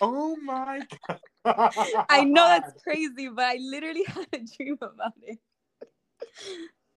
[0.00, 1.20] Oh my god.
[2.08, 5.38] I know that's crazy, but I literally had a dream about it.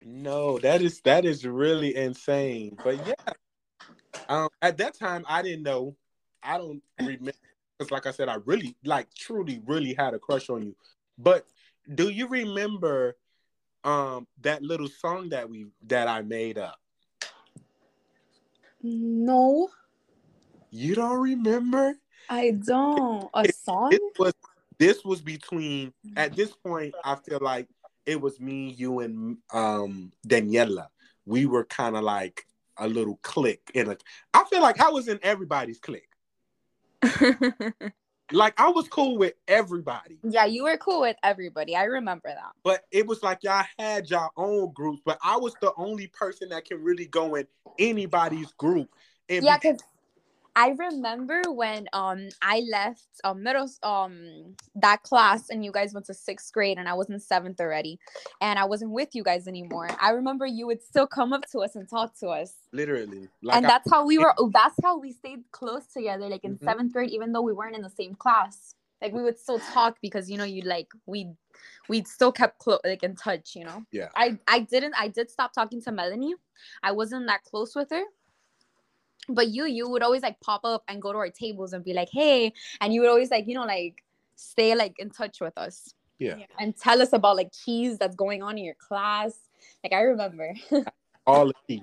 [0.02, 2.78] No, that is that is really insane.
[2.82, 3.32] But yeah.
[4.28, 5.96] Um at that time I didn't know.
[6.42, 7.32] I don't remember
[7.80, 10.76] because like I said, I really like truly, really had a crush on you.
[11.16, 11.46] But
[11.94, 13.16] do you remember
[13.84, 16.78] um that little song that we that I made up?
[18.82, 19.70] No.
[20.70, 21.94] You don't remember?
[22.28, 23.30] I don't.
[23.32, 23.92] A song?
[23.92, 24.34] It was
[24.78, 27.66] this was between at this point I feel like
[28.04, 30.88] it was me, you and um Daniela.
[31.24, 33.96] We were kind of like a little clique in a
[34.34, 36.09] I feel like I was in everybody's clique.
[38.32, 40.18] like I was cool with everybody.
[40.22, 41.76] Yeah, you were cool with everybody.
[41.76, 42.52] I remember that.
[42.62, 46.50] But it was like y'all had your own groups, but I was the only person
[46.50, 47.46] that can really go in
[47.78, 48.90] anybody's group.
[49.28, 49.80] And yeah, because
[50.56, 56.06] I remember when um I left um middle um that class and you guys went
[56.06, 57.98] to sixth grade and I was in seventh already
[58.40, 59.88] and I wasn't with you guys anymore.
[60.00, 62.54] I remember you would still come up to us and talk to us.
[62.72, 63.28] Literally.
[63.42, 66.64] Like and that's how we were that's how we stayed close together, like in mm-hmm.
[66.64, 68.74] seventh grade, even though we weren't in the same class.
[69.00, 71.30] Like we would still talk because you know you like we
[71.88, 73.84] we still kept close like in touch, you know.
[73.92, 74.08] Yeah.
[74.14, 76.34] I I didn't I did stop talking to Melanie.
[76.82, 78.02] I wasn't that close with her
[79.34, 81.92] but you you would always like pop up and go to our tables and be
[81.92, 84.02] like hey and you would always like you know like
[84.36, 85.94] stay like in touch with us.
[86.18, 86.36] Yeah.
[86.58, 89.38] And tell us about like cheese that's going on in your class.
[89.82, 90.54] Like i remember.
[91.26, 91.82] All the tea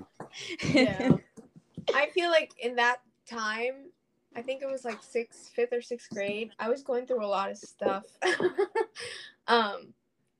[0.64, 1.12] yeah.
[1.94, 2.98] I feel like in that
[3.30, 3.92] time
[4.36, 7.28] i think it was like sixth fifth or sixth grade i was going through a
[7.28, 8.06] lot of stuff.
[9.50, 9.94] Um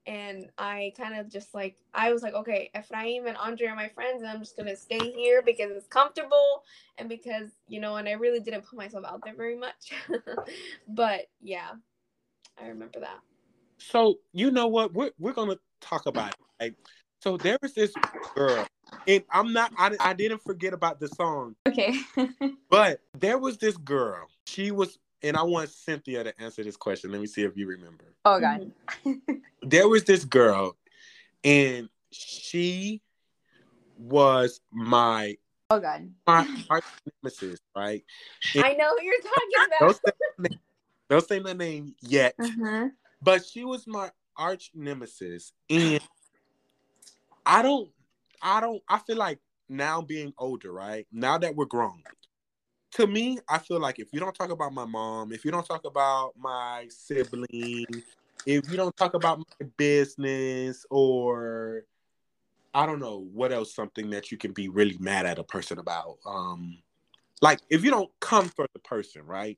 [0.08, 3.90] and I kind of just like I was like, okay, Ephraim and Andre are my
[3.90, 6.64] friends, and I'm just gonna stay here because it's comfortable
[6.98, 9.92] and because you know, and I really didn't put myself out there very much.
[10.88, 11.72] but yeah,
[12.60, 13.20] I remember that.
[13.78, 14.94] So you know what?
[14.94, 16.36] We're we're gonna talk about it.
[16.60, 16.76] Right?
[17.22, 17.94] So there was this
[18.34, 18.66] girl,
[19.08, 19.74] and I'm not.
[19.78, 21.56] I, I didn't forget about the song.
[21.68, 22.00] Okay.
[22.70, 24.28] but there was this girl.
[24.46, 27.12] She was and I want Cynthia to answer this question.
[27.12, 28.06] Let me see if you remember.
[28.26, 28.72] Oh God.
[29.62, 30.76] there was this girl,
[31.44, 33.02] and she
[33.98, 35.38] was my
[35.70, 36.86] oh God my arch
[37.24, 38.04] nemesis, right?
[38.56, 39.80] And I know who you're talking about.
[39.80, 40.58] don't, say
[41.10, 42.90] don't say my name yet, uh-huh.
[43.22, 46.02] but she was my arch nemesis, and
[47.46, 47.90] I don't,
[48.42, 49.40] I don't, I feel like
[49.70, 51.08] now being older, right?
[51.12, 52.04] Now that we're grown,
[52.94, 55.66] to me, I feel like if you don't talk about my mom, if you don't
[55.66, 57.86] talk about my sibling,
[58.46, 61.84] if you don't talk about my business or
[62.74, 65.80] I don't know what else something that you can be really mad at a person
[65.80, 66.18] about.
[66.26, 66.78] Um
[67.42, 69.58] like if you don't come for the person, right?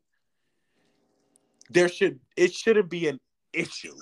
[1.70, 3.20] There should it shouldn't be an
[3.54, 3.96] issue.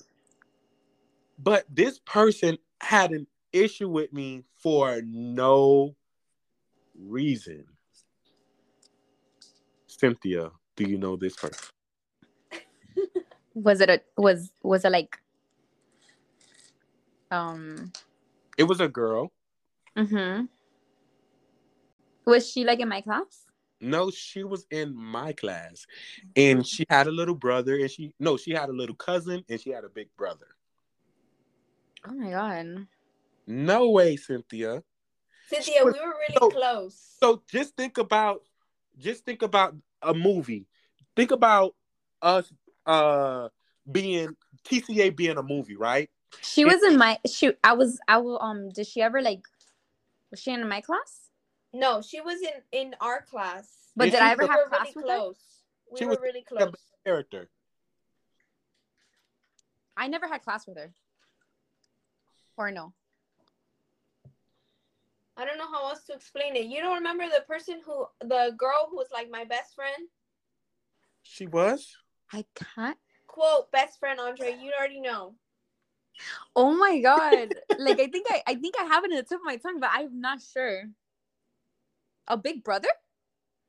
[1.39, 5.95] But this person had an issue with me for no
[6.97, 7.65] reason.
[9.97, 11.67] Cynthia, do you know this person?
[13.53, 15.17] was it a was was it like
[17.31, 17.91] um
[18.57, 19.31] it was a girl.
[19.97, 20.45] Mm-hmm.
[22.25, 23.45] Was she like in my class?
[23.79, 25.85] No, she was in my class.
[26.35, 29.59] And she had a little brother and she no, she had a little cousin and
[29.59, 30.47] she had a big brother.
[32.07, 32.87] Oh my god.
[33.47, 34.83] No way, Cynthia.
[35.47, 37.15] Cynthia, was, we were really so, close.
[37.19, 38.41] So just think about
[38.97, 40.67] just think about a movie.
[41.15, 41.75] Think about
[42.21, 42.51] us
[42.85, 43.49] uh
[43.91, 46.09] being TCA being a movie, right?
[46.41, 47.57] She was in my shoot.
[47.63, 49.41] I was I will um did she ever like
[50.31, 51.29] was she in my class?
[51.73, 53.91] No, she was in in our class.
[53.95, 55.35] But did I ever have class really close?
[55.35, 55.93] Her?
[55.93, 56.71] We she were was really close.
[57.05, 57.49] Character.
[59.95, 60.93] I never had class with her.
[62.57, 62.93] Or no.
[65.37, 66.65] I don't know how else to explain it.
[66.65, 70.07] You don't remember the person who, the girl who was like my best friend?
[71.21, 71.95] She was?
[72.33, 72.97] I can't.
[73.27, 75.35] Quote, best friend Andre, you already know.
[76.55, 77.53] Oh my god.
[77.77, 79.79] like I think I I think I have it in the tip of my tongue,
[79.79, 80.85] but I'm not sure.
[82.27, 82.89] A big brother?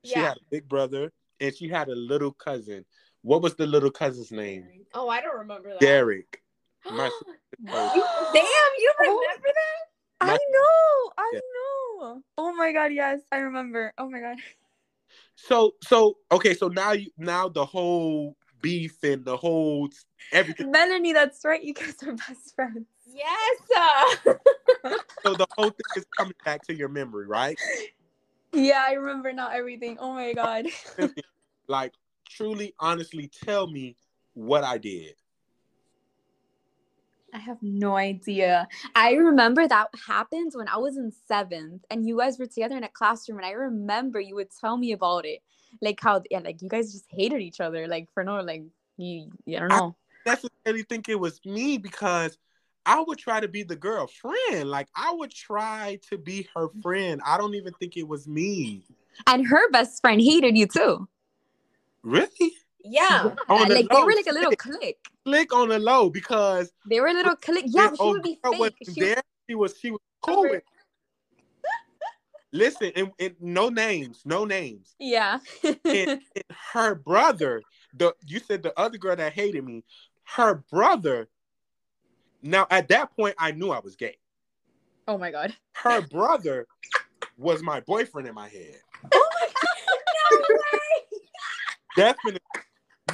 [0.05, 0.29] She yeah.
[0.29, 2.87] had a big brother and she had a little cousin.
[3.23, 4.67] What was the little cousin's name?
[4.95, 5.81] Oh, I don't remember that.
[5.81, 6.43] Derek.
[6.91, 7.11] My
[7.65, 9.21] Damn, you oh.
[9.21, 9.89] remember that?
[10.21, 11.13] I know.
[11.19, 11.41] I yeah.
[11.41, 12.23] know.
[12.37, 13.93] Oh my god, yes, I remember.
[13.99, 14.37] Oh my god.
[15.37, 19.89] So so okay, so now you now the whole beef and the whole
[20.33, 20.71] everything.
[20.71, 21.63] Melanie, that's right.
[21.63, 22.87] You guys are best friends.
[23.07, 23.59] Yes.
[23.77, 24.35] Uh.
[25.25, 27.59] so the whole thing is coming back to your memory, right?
[28.53, 29.99] Yeah, I remember not everything.
[30.01, 30.67] Oh my god.
[31.69, 31.93] like
[32.29, 33.97] truly, honestly, tell me
[34.35, 35.15] what I did.
[37.35, 38.69] I have no idea.
[38.95, 42.85] I remember that happened when I was in seventh and you guys were together in
[42.85, 45.41] a classroom and I remember you would tell me about it.
[45.83, 48.63] Like how yeah, like you guys just hated each other, like for no like
[48.97, 49.97] you I don't know.
[50.27, 52.39] I necessarily think it was me because
[52.87, 54.71] I would try to be the girlfriend.
[54.71, 56.81] Like I would try to be her mm-hmm.
[56.81, 57.21] friend.
[57.25, 58.85] I don't even think it was me.
[59.27, 61.09] And her best friend hated you too.
[62.03, 62.55] Really?
[62.85, 63.35] Yeah.
[63.49, 64.99] On like they were like a little click.
[65.25, 67.65] Click on the low because they were a little click.
[67.67, 68.75] Yeah, she would be fake.
[68.95, 69.23] She, there.
[69.49, 70.63] she was she was cool with.
[72.51, 74.95] Listen, and, and, no names, no names.
[74.99, 75.39] Yeah.
[75.63, 76.21] and, and
[76.73, 77.61] her brother,
[77.93, 79.85] the you said the other girl that hated me,
[80.37, 81.29] her brother.
[82.43, 84.17] Now at that point, I knew I was gay.
[85.07, 85.55] Oh my god.
[85.73, 86.67] Her brother
[87.37, 88.77] was my boyfriend in my head.
[89.13, 89.55] Oh my god!
[90.31, 91.19] No way!
[91.97, 92.41] Definitely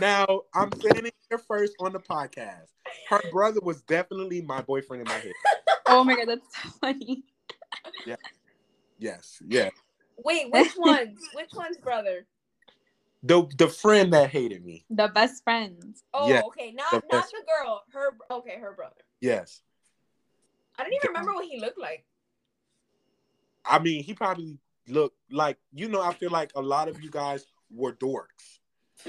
[0.01, 2.69] now I'm saying it here first on the podcast.
[3.09, 5.33] Her brother was definitely my boyfriend in my head.
[5.87, 7.25] Oh my god, that's so funny.
[8.07, 8.17] Yeah.
[8.99, 9.43] Yes.
[9.47, 9.69] Yeah.
[10.25, 12.27] Wait, which one's which one's brother?
[13.23, 14.87] The the friend that hated me.
[14.89, 15.95] The best friend.
[16.13, 16.73] Oh, yes, okay.
[16.73, 17.83] Not the not the girl.
[17.93, 19.03] Her okay, her brother.
[19.21, 19.61] Yes.
[20.79, 22.05] I don't even remember what he looked like.
[23.65, 26.03] I mean, he probably looked like you know.
[26.03, 28.59] I feel like a lot of you guys were dorks.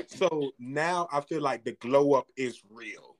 [0.07, 3.15] So now I feel like the glow up is real.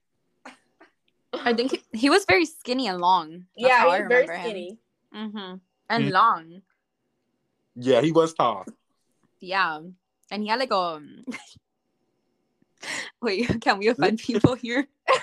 [1.34, 3.46] I think he, he was very skinny and long.
[3.58, 4.78] That's yeah, he's very skinny.
[5.14, 5.56] Mm-hmm.
[5.90, 6.14] And mm-hmm.
[6.14, 6.62] long.
[7.76, 8.66] Yeah, he was tall.
[9.40, 9.82] Yeah.
[10.32, 11.26] And he had like a um,
[13.22, 14.88] Wait, can we offend people here?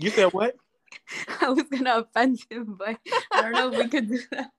[0.00, 0.54] You said what?
[1.40, 3.00] I was gonna offend him, but
[3.32, 4.52] I don't know if we could do that.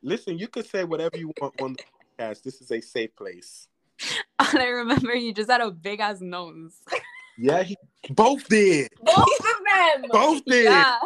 [0.00, 1.82] Listen, you could say whatever you want on the
[2.22, 2.44] podcast.
[2.44, 3.66] This is a safe place.
[4.38, 6.80] All I remember, you just had a big ass nose.
[7.38, 7.76] Yeah, he
[8.10, 8.88] both did.
[9.02, 10.10] Both of them.
[10.10, 10.64] Both did.
[10.64, 10.98] Yeah.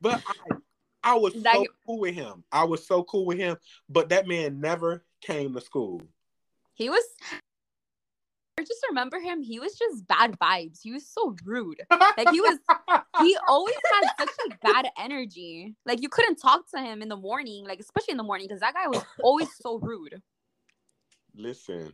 [0.00, 2.44] But I, I was that so cool with him.
[2.50, 3.56] I was so cool with him.
[3.88, 6.02] But that man never came to school.
[6.74, 7.04] He was.
[8.58, 9.42] I just remember him.
[9.42, 10.80] He was just bad vibes.
[10.82, 11.80] He was so rude.
[11.90, 12.58] Like he was.
[13.18, 15.74] he always had such like bad energy.
[15.86, 18.60] Like you couldn't talk to him in the morning, like especially in the morning, because
[18.60, 20.20] that guy was always so rude.
[21.34, 21.92] Listen,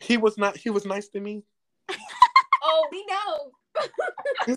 [0.00, 0.56] he was not.
[0.56, 1.42] He was nice to me.
[2.62, 4.56] oh, we know.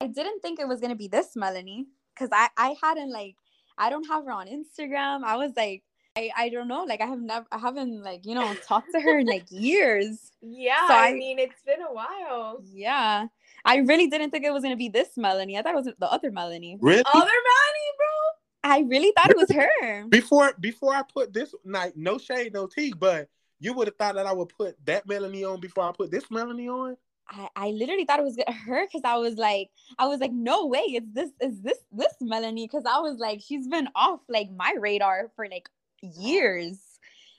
[0.00, 3.36] I didn't think it was gonna be this Melanie because I I hadn't like
[3.78, 5.24] I don't have her on Instagram.
[5.24, 5.82] I was like
[6.16, 9.00] I I don't know like I have never I haven't like you know talked to
[9.00, 10.32] her in like years.
[10.48, 12.62] Yeah, so I, I mean it's been a while.
[12.62, 13.26] Yeah,
[13.64, 15.58] I really didn't think it was gonna be this Melanie.
[15.58, 16.78] I thought it was the other Melanie.
[16.80, 17.02] Really?
[17.04, 18.70] Other Melanie, bro.
[18.70, 20.06] I really thought it was her.
[20.08, 23.28] before before I put this like no shade, no tea, but
[23.60, 26.30] you would have thought that I would put that Melanie on before I put this
[26.30, 26.96] Melanie on.
[27.28, 30.66] I, I literally thought it was her because I was like I was like no
[30.66, 34.48] way it's this is this this Melanie because I was like she's been off like
[34.56, 35.68] my radar for like
[36.00, 36.78] years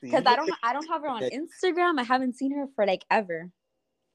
[0.02, 3.04] because I don't I don't have her on Instagram I haven't seen her for like
[3.10, 3.50] ever.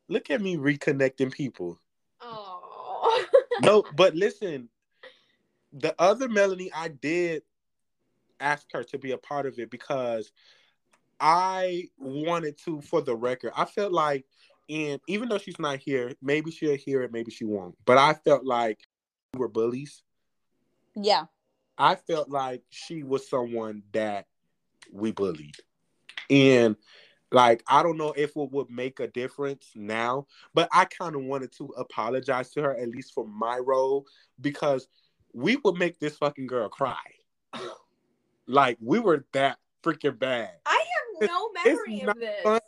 [0.09, 1.79] Look at me reconnecting people.
[2.21, 3.25] Oh
[3.61, 4.69] no, but listen,
[5.71, 7.43] the other Melanie I did
[8.39, 10.31] ask her to be a part of it because
[11.25, 14.25] I wanted to, for the record, I felt like,
[14.69, 17.77] and even though she's not here, maybe she'll hear it, maybe she won't.
[17.85, 18.81] But I felt like
[19.33, 20.03] we were bullies.
[20.95, 21.25] Yeah.
[21.77, 24.27] I felt like she was someone that
[24.91, 25.55] we bullied.
[26.29, 26.75] And
[27.31, 31.23] like, I don't know if it would make a difference now, but I kind of
[31.23, 34.05] wanted to apologize to her, at least for my role,
[34.41, 34.89] because
[35.33, 36.97] we would make this fucking girl cry.
[38.45, 40.51] like, we were that freaking bad.
[40.65, 40.82] I
[41.21, 42.43] no memory of this.
[42.43, 42.59] Fun.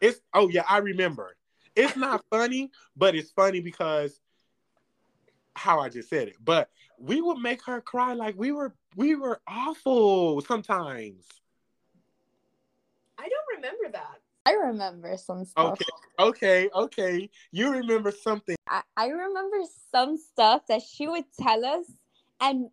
[0.00, 1.36] It's oh yeah, I remember.
[1.76, 4.20] It's not funny, but it's funny because
[5.56, 9.14] how I just said it, but we would make her cry like we were we
[9.14, 11.26] were awful sometimes.
[13.18, 14.20] I don't remember that.
[14.46, 15.72] I remember some stuff.
[15.72, 15.84] Okay,
[16.18, 17.30] okay, okay.
[17.52, 18.56] You remember something.
[18.68, 19.58] I, I remember
[19.92, 21.84] some stuff that she would tell us,
[22.40, 22.70] and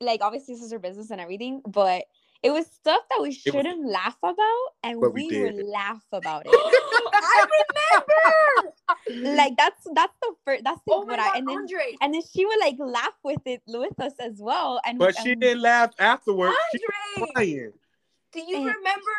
[0.00, 2.04] like obviously this is her business and everything, but
[2.42, 6.42] it was stuff that we shouldn't was, laugh about, and we, we would laugh about
[6.46, 6.52] it.
[7.14, 7.46] I
[9.08, 9.36] remember.
[9.36, 11.96] like that's that's the first that's the oh what God, I and then Andre.
[12.00, 14.80] and then she would like laugh with it with us as well.
[14.84, 16.56] And but she and, didn't laugh afterwards.
[17.16, 17.72] Andre,
[18.32, 19.16] do you and, remember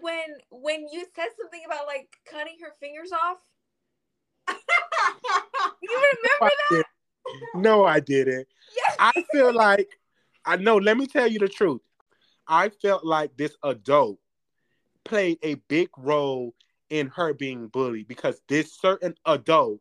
[0.00, 3.38] when when you said something about like cutting her fingers off?
[5.82, 6.84] you remember no, that?
[7.54, 8.46] No, I didn't.
[8.76, 8.96] Yes.
[8.98, 9.88] I feel like
[10.44, 10.76] I know.
[10.76, 11.80] Let me tell you the truth.
[12.50, 14.18] I felt like this adult
[15.04, 16.54] played a big role
[16.90, 19.80] in her being bullied because this certain adult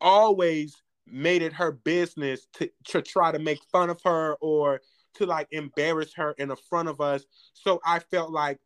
[0.00, 0.76] always
[1.06, 4.82] made it her business to, to try to make fun of her or
[5.14, 7.24] to like embarrass her in the front of us.
[7.54, 8.58] So I felt like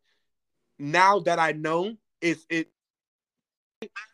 [0.77, 2.69] now that I know it's it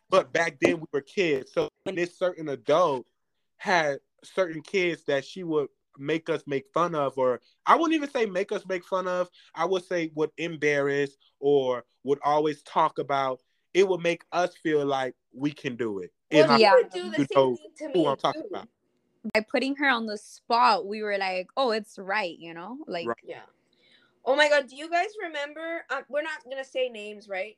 [0.10, 1.52] but back then we were kids.
[1.54, 3.08] So when this certain adult
[3.58, 5.68] had certain kids that she would
[6.00, 9.30] make us make fun of, or I wouldn't even say make us make fun of,
[9.56, 13.42] I would say would embarrass or would always talk about,
[13.74, 16.12] it would make us feel like we can do it.
[16.32, 16.74] Well, and yeah.
[16.74, 17.94] would do the same thing to me.
[17.96, 18.68] Who I'm talking about.
[19.34, 22.78] By putting her on the spot, we were like, oh, it's right, you know?
[22.88, 23.18] Like, right.
[23.24, 23.42] yeah.
[24.26, 25.86] Oh my god, do you guys remember?
[25.90, 27.56] Uh, we're not gonna say names, right?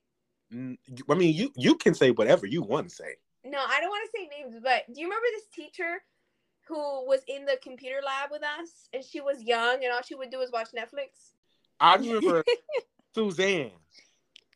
[0.53, 0.77] Mm,
[1.09, 3.15] I mean, you you can say whatever you want to say.
[3.43, 6.03] No, I don't want to say names, but do you remember this teacher
[6.69, 10.15] who was in the computer lab with us, and she was young, and all she
[10.15, 11.33] would do was watch Netflix?
[11.79, 12.43] I remember
[13.15, 13.71] Suzanne.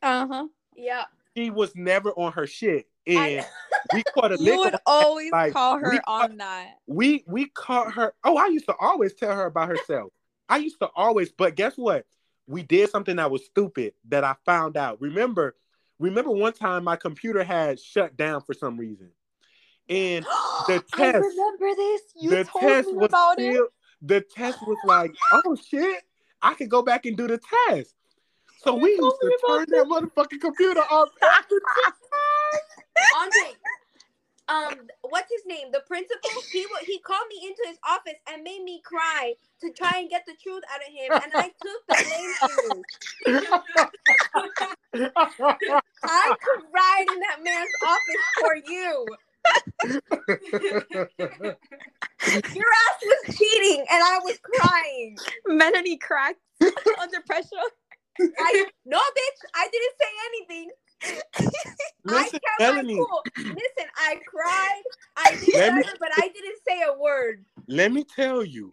[0.02, 0.48] Uh huh.
[0.76, 1.06] Yeah.
[1.36, 3.44] She was never on her shit, and
[3.92, 4.38] we caught a.
[4.40, 6.78] you would always like, call her on caught, that.
[6.86, 8.14] We we caught her.
[8.24, 10.14] Oh, I used to always tell her about herself.
[10.48, 12.06] I used to always, but guess what?
[12.46, 15.02] We did something that was stupid that I found out.
[15.02, 15.56] Remember,
[15.98, 19.10] remember one time my computer had shut down for some reason.
[19.90, 20.26] And
[20.68, 22.02] the test I remember this.
[22.20, 23.72] You the told test me was about still, it.
[24.02, 26.04] The test was like, oh shit,
[26.42, 27.96] I could go back and do the test.
[28.64, 31.10] So you we used to turn that motherfucking computer off.
[33.18, 33.56] Andre,
[34.50, 38.62] um what's his name the principal he he called me into his office and made
[38.64, 41.96] me cry to try and get the truth out of him and i took the
[42.04, 42.52] blame for
[43.32, 45.10] you
[46.04, 49.06] i cried in that man's office for you
[49.86, 50.02] your
[52.30, 55.18] ass was cheating and i was crying
[55.48, 56.40] melanie cracked
[57.02, 57.48] under pressure
[58.20, 60.70] I, no bitch i didn't say anything
[62.06, 62.96] Listen, I Melanie.
[62.96, 63.24] Cool.
[63.38, 64.82] Listen, I cried.
[65.16, 67.46] I did, me, but I didn't say a word.
[67.68, 68.72] Let me tell you,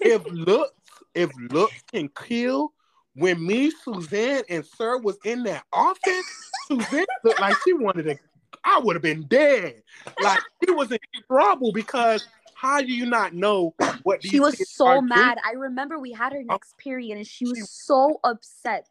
[0.00, 0.72] if looks,
[1.14, 2.72] if looks can kill,
[3.14, 6.24] when me, Suzanne, and Sir was in that office,
[6.66, 8.18] Suzanne looked like she wanted to.
[8.64, 9.82] I would have been dead.
[10.22, 10.98] Like she was in
[11.28, 12.26] trouble because
[12.62, 15.34] how do you not know what she was so mad?
[15.34, 15.38] Doing?
[15.44, 16.52] I remember we had her oh.
[16.52, 18.86] next period and she was so upset.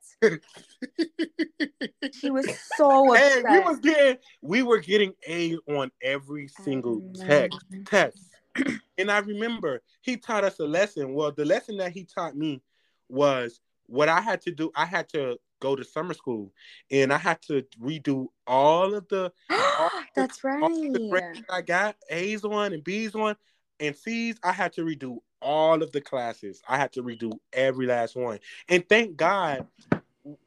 [2.12, 3.46] she was so upset.
[3.48, 8.18] Hey, we was getting we were getting A on every single text test.
[8.98, 11.14] and I remember he taught us a lesson.
[11.14, 12.62] Well, the lesson that he taught me
[13.08, 14.72] was what I had to do.
[14.76, 16.52] I had to go to summer school
[16.92, 20.60] and I had to redo all of the all that's right.
[20.60, 23.38] the I got A's one and B's one
[23.82, 26.62] and C's, I had to redo all of the classes.
[26.68, 28.40] I had to redo every last one.
[28.70, 29.66] And thank God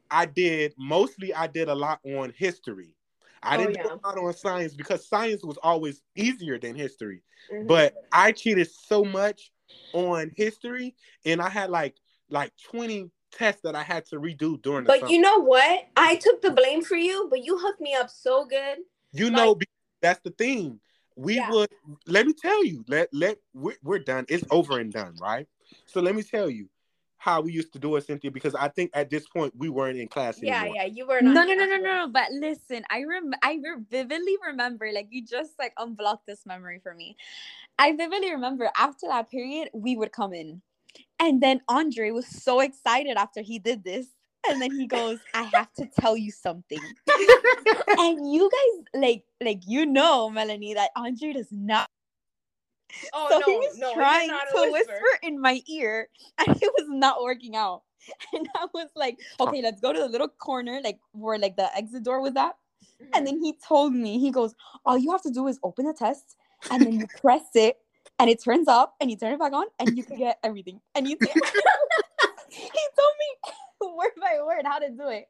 [0.09, 2.95] I did mostly I did a lot on history.
[3.43, 3.83] I oh, didn't yeah.
[3.83, 7.21] do a lot on science because science was always easier than history.
[7.53, 7.67] Mm-hmm.
[7.67, 9.51] But I cheated so much
[9.93, 10.95] on history
[11.25, 11.95] and I had like
[12.29, 15.11] like 20 tests that I had to redo during But summer.
[15.11, 15.87] you know what?
[15.95, 18.79] I took the blame for you, but you hooked me up so good.
[19.11, 19.59] You like, know
[20.01, 20.79] that's the thing
[21.15, 21.49] we yeah.
[21.49, 21.69] would
[22.07, 25.47] let me tell you let let we're, we're done it's over and done right
[25.85, 26.67] so let me tell you
[27.17, 29.97] how we used to do it cynthia because i think at this point we weren't
[29.97, 30.75] in class yeah anymore.
[30.75, 33.57] yeah you were not no no no no no but listen i rem i
[33.89, 37.15] vividly remember like you just like unblocked this memory for me
[37.79, 40.61] i vividly remember after that period we would come in
[41.19, 44.07] and then andre was so excited after he did this
[44.47, 46.79] and then he goes, I have to tell you something.
[47.87, 51.89] and you guys like like you know, Melanie, that Andre does not
[53.13, 54.71] Oh, so no, he was no, trying to whisper.
[54.71, 56.07] whisper in my ear
[56.37, 57.81] and it was not working out.
[58.33, 61.75] And I was like, okay, let's go to the little corner, like where like the
[61.75, 62.53] exit door was at.
[63.01, 63.05] Mm-hmm.
[63.15, 64.53] And then he told me, he goes,
[64.85, 66.35] All you have to do is open the test
[66.69, 67.77] and then you press it
[68.19, 70.79] and it turns off and you turn it back on and you can get everything.
[70.93, 73.51] And you he told me
[73.95, 75.27] word by word how to do it.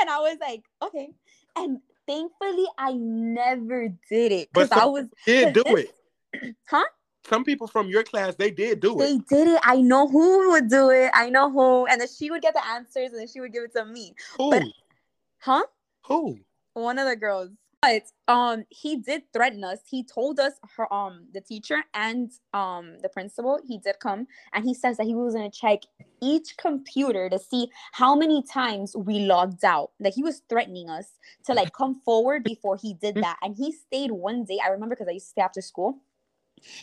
[0.00, 1.10] And I was like, okay.
[1.56, 4.48] And thankfully I never did it.
[4.52, 5.94] Because I was did do it.
[6.66, 6.84] huh?
[7.24, 9.28] Some people from your class, they did do They it.
[9.28, 9.60] They did it.
[9.62, 11.10] I know who would do it.
[11.14, 11.86] I know who.
[11.86, 14.14] And then she would get the answers and then she would give it to me.
[14.36, 14.50] Who?
[14.50, 14.64] But-
[15.38, 15.64] Huh?
[16.06, 16.38] Who?
[16.74, 17.50] one of the girls
[17.82, 19.80] but um he did threaten us.
[19.90, 24.64] He told us her um the teacher and um the principal he did come and
[24.64, 25.80] he says that he was going to check
[26.22, 31.18] each computer to see how many times we logged out like he was threatening us
[31.44, 33.36] to like come forward before he did that.
[33.42, 35.98] And he stayed one day i remember because i used to stay after school.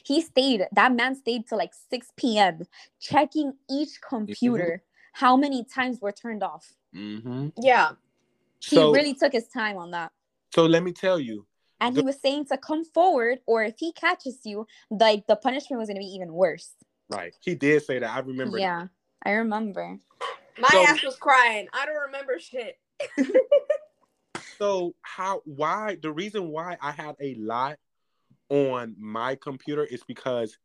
[0.03, 2.67] He stayed that man stayed till like 6 p.m
[2.99, 4.83] checking each computer
[5.13, 6.73] how many times were turned off.
[6.93, 7.49] Mm-hmm.
[7.57, 7.91] Yeah.
[8.59, 10.11] he So, really took his time on that
[10.53, 11.45] so let me tell you.
[11.81, 15.35] and The- he was saying to come forward or if he catches you like the
[15.35, 16.71] punishment was going to be even worse
[17.11, 17.33] Right.
[17.41, 18.09] He did say that.
[18.09, 18.57] I remember.
[18.57, 18.61] that.
[18.61, 18.87] yeah
[19.25, 19.97] i remember
[20.59, 21.67] My So- ass was crying.
[21.73, 22.77] I don't remember shit.
[24.57, 27.77] So how why the reason why I had a lot
[28.49, 30.57] on my computer is because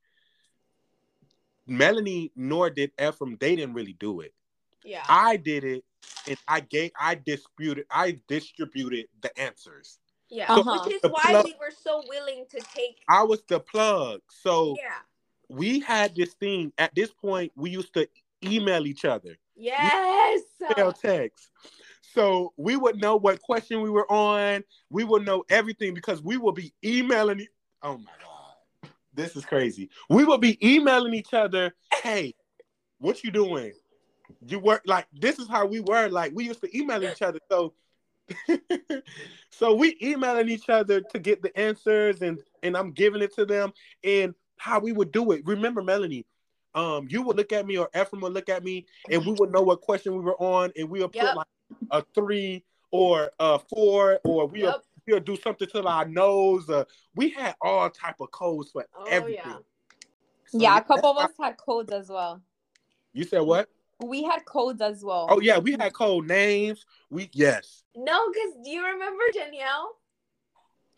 [1.66, 4.34] Melanie nor did Ephraim, they didn't really do it.
[4.84, 5.04] Yeah.
[5.08, 5.84] I did it
[6.28, 9.98] and I gave I disputed I distributed the answers.
[10.30, 10.52] yeah.
[10.52, 10.84] Uh-huh.
[10.86, 13.02] Which is why plug- we were so willing to take.
[13.08, 14.20] I was the plug.
[14.28, 14.98] So Yeah.
[15.48, 18.08] we had this thing at this point we used to
[18.42, 19.36] email each other.
[19.56, 20.42] Yes.
[20.70, 21.50] Email text.
[22.14, 24.64] So we would know what question we were on.
[24.90, 27.40] We would know everything because we would be emailing.
[27.40, 27.48] e-
[27.82, 29.90] Oh my god, this is crazy.
[30.08, 31.74] We would be emailing each other.
[32.02, 32.34] Hey,
[32.98, 33.72] what you doing?
[34.46, 36.08] You work like this is how we were.
[36.08, 37.38] Like we used to email each other.
[37.50, 37.74] So,
[39.50, 43.44] so we emailing each other to get the answers, and and I'm giving it to
[43.46, 43.72] them.
[44.02, 45.42] And how we would do it.
[45.44, 46.26] Remember, Melanie.
[46.74, 49.52] Um, you would look at me, or Ephraim would look at me, and we would
[49.52, 51.36] know what question we were on, and we would put Yep.
[51.36, 51.46] like
[51.90, 54.84] a three or a four, or we'll, Yep.
[55.06, 56.68] we'll do something to our nose.
[56.68, 59.44] Uh, we had all type of codes for Oh, everything.
[59.46, 59.58] yeah.
[60.46, 62.42] So yeah a couple of us had codes as well
[63.12, 63.68] You said what?
[64.00, 66.84] We had codes as well Oh yeah, we had code names.
[67.10, 67.84] We yes.
[67.96, 69.96] No, because do you remember Danielle?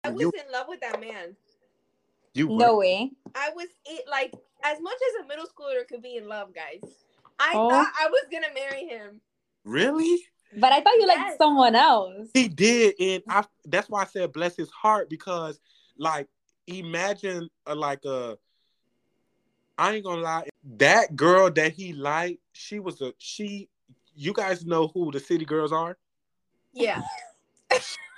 [0.05, 1.37] I was You- in love with that man.
[2.35, 2.57] You were.
[2.59, 4.33] no way I was it like
[4.63, 6.81] as much as a middle schooler could be in love, guys.
[7.39, 7.69] I Oh.
[7.69, 9.21] thought I was gonna marry him.
[9.65, 10.23] Really?
[10.59, 13.45] but i thought you liked someone else He did, and I.
[13.65, 15.61] That's why I said bless his heart because,
[15.99, 16.29] like,
[16.67, 18.39] imagine uh, like a.
[19.77, 20.49] I ain't gonna lie.
[20.67, 23.69] That girl that he liked, she was a she.
[24.17, 25.97] You guys know who the city girls are?
[26.73, 27.03] Yeah.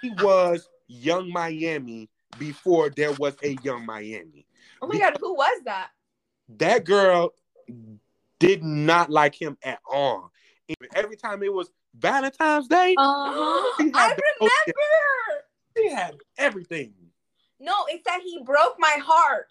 [0.01, 4.47] He was Yung Miami before there was a Yung Miami.
[4.81, 5.91] Oh my god, who was that?
[6.57, 7.35] That girl
[8.39, 10.33] did not like him at all.
[10.95, 14.81] Every time it was Valentine's Day, uh-huh I remember.
[15.77, 16.95] He had everything.
[17.61, 19.49] No, it's that he broke my heart.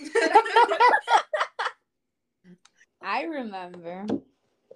[3.02, 4.06] i remember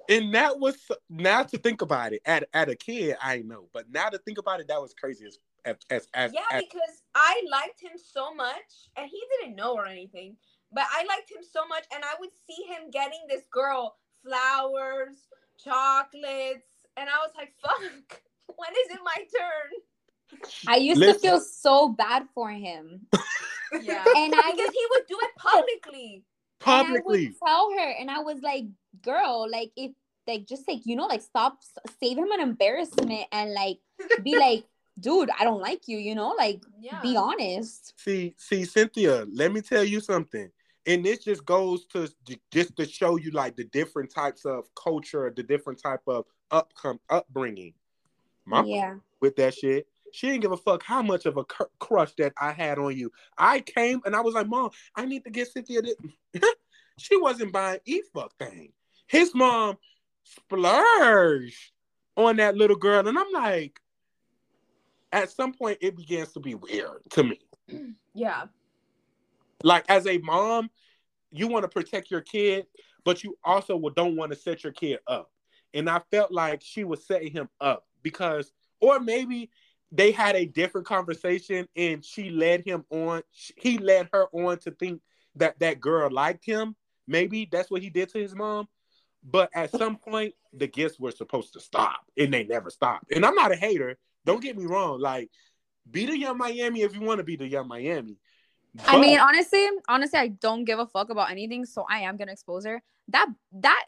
[0.08, 0.76] And that was
[1.08, 2.22] now to think about it.
[2.26, 5.26] At at a kid, I know, but now to think about it, that was crazy
[5.26, 9.56] as as as, as, yeah, as because I liked him so much, and he didn't
[9.56, 10.36] know or anything.
[10.72, 15.28] But I liked him so much, and I would see him getting this girl flowers,
[15.62, 18.22] chocolates, and I was like, "Fuck,
[18.56, 19.70] when is it my turn?"
[20.66, 21.14] i used Listen.
[21.14, 23.06] to feel so bad for him
[23.82, 26.24] Yeah, and i guess he would do it publicly.
[26.66, 28.64] And I would tell her, and I was like,
[29.02, 29.92] "Girl, like if
[30.26, 31.58] like just like you know, like stop,
[32.00, 33.78] save him an embarrassment, and like
[34.22, 34.64] be like,
[34.98, 39.52] dude, I don't like you, you know, like Yeah, be honest." See, see, Cynthia, let
[39.52, 40.50] me tell you something.
[40.84, 42.08] And this just goes to
[42.50, 46.98] just to show you like the different types of culture, the different type of upcome
[47.08, 47.74] upbringing.
[48.44, 49.86] My yeah, with that shit.
[50.12, 52.96] She didn't give a fuck how much of a cr- crush that I had on
[52.96, 53.10] you.
[53.36, 55.82] I came and I was like, Mom, I need to get Cynthia.
[55.82, 55.96] This.
[56.98, 58.72] she wasn't buying e fuck thing.
[59.06, 59.76] His mom
[60.24, 61.72] splurged
[62.16, 63.80] on that little girl, and I'm like,
[65.12, 67.40] at some point, it begins to be weird to me.
[68.14, 68.44] yeah,
[69.62, 70.70] Like as a mom,
[71.30, 72.66] you want to protect your kid,
[73.04, 75.30] but you also don't want to set your kid up.
[75.74, 79.50] And I felt like she was setting him up because, or maybe
[79.92, 83.22] they had a different conversation and she led him on.
[83.30, 85.02] He led her on to think
[85.36, 86.74] that that girl liked him.
[87.06, 88.68] Maybe that's what he did to his mom.
[89.22, 93.12] But at some point, the gifts were supposed to stop, and they never stopped.
[93.14, 93.96] And I'm not a hater.
[94.24, 94.98] Don't get me wrong.
[94.98, 95.30] Like,
[95.88, 98.16] be the Yung Miami if you want to be the Yung Miami.
[98.74, 102.16] But, I mean, honestly, honestly, I don't give a fuck about anything, so I am
[102.16, 102.82] gonna expose her.
[103.08, 103.84] That that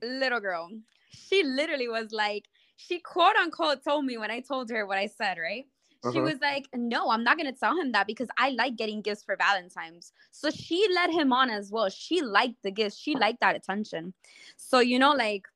[0.00, 0.70] little girl,
[1.10, 2.46] she literally was like,
[2.86, 5.66] she quote unquote told me when I told her what I said, right?
[6.04, 6.12] Uh-huh.
[6.12, 9.22] She was like, No, I'm not gonna tell him that because I like getting gifts
[9.22, 10.12] for Valentine's.
[10.30, 11.88] So she led him on as well.
[11.88, 14.14] She liked the gifts, she liked that attention.
[14.56, 15.46] So, you know, like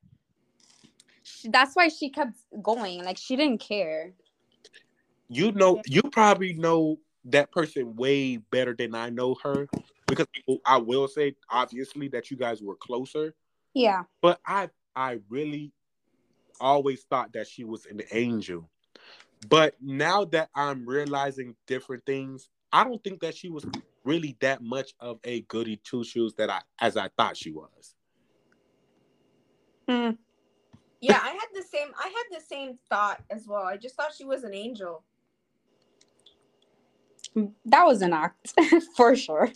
[1.22, 3.02] she, that's why she kept going.
[3.02, 4.12] Like she didn't care.
[5.28, 9.66] You know, you probably know that person way better than I know her
[10.06, 10.26] because
[10.64, 13.34] I will say obviously that you guys were closer.
[13.74, 14.04] Yeah.
[14.22, 15.72] But I I really
[16.60, 18.68] always thought that she was an angel.
[19.48, 23.64] But now that I'm realizing different things, I don't think that she was
[24.04, 27.94] really that much of a goody two shoes that I as I thought she was.
[29.88, 30.10] Hmm.
[31.00, 33.62] Yeah, I had the same I had the same thought as well.
[33.62, 35.02] I just thought she was an angel
[37.66, 38.54] that was an act
[38.96, 39.50] for sure.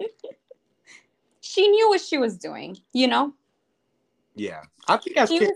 [1.40, 3.34] she knew what she was doing, you know.
[4.34, 5.50] Yeah, I think as kids,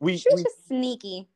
[0.00, 1.28] we she was we, just sneaky.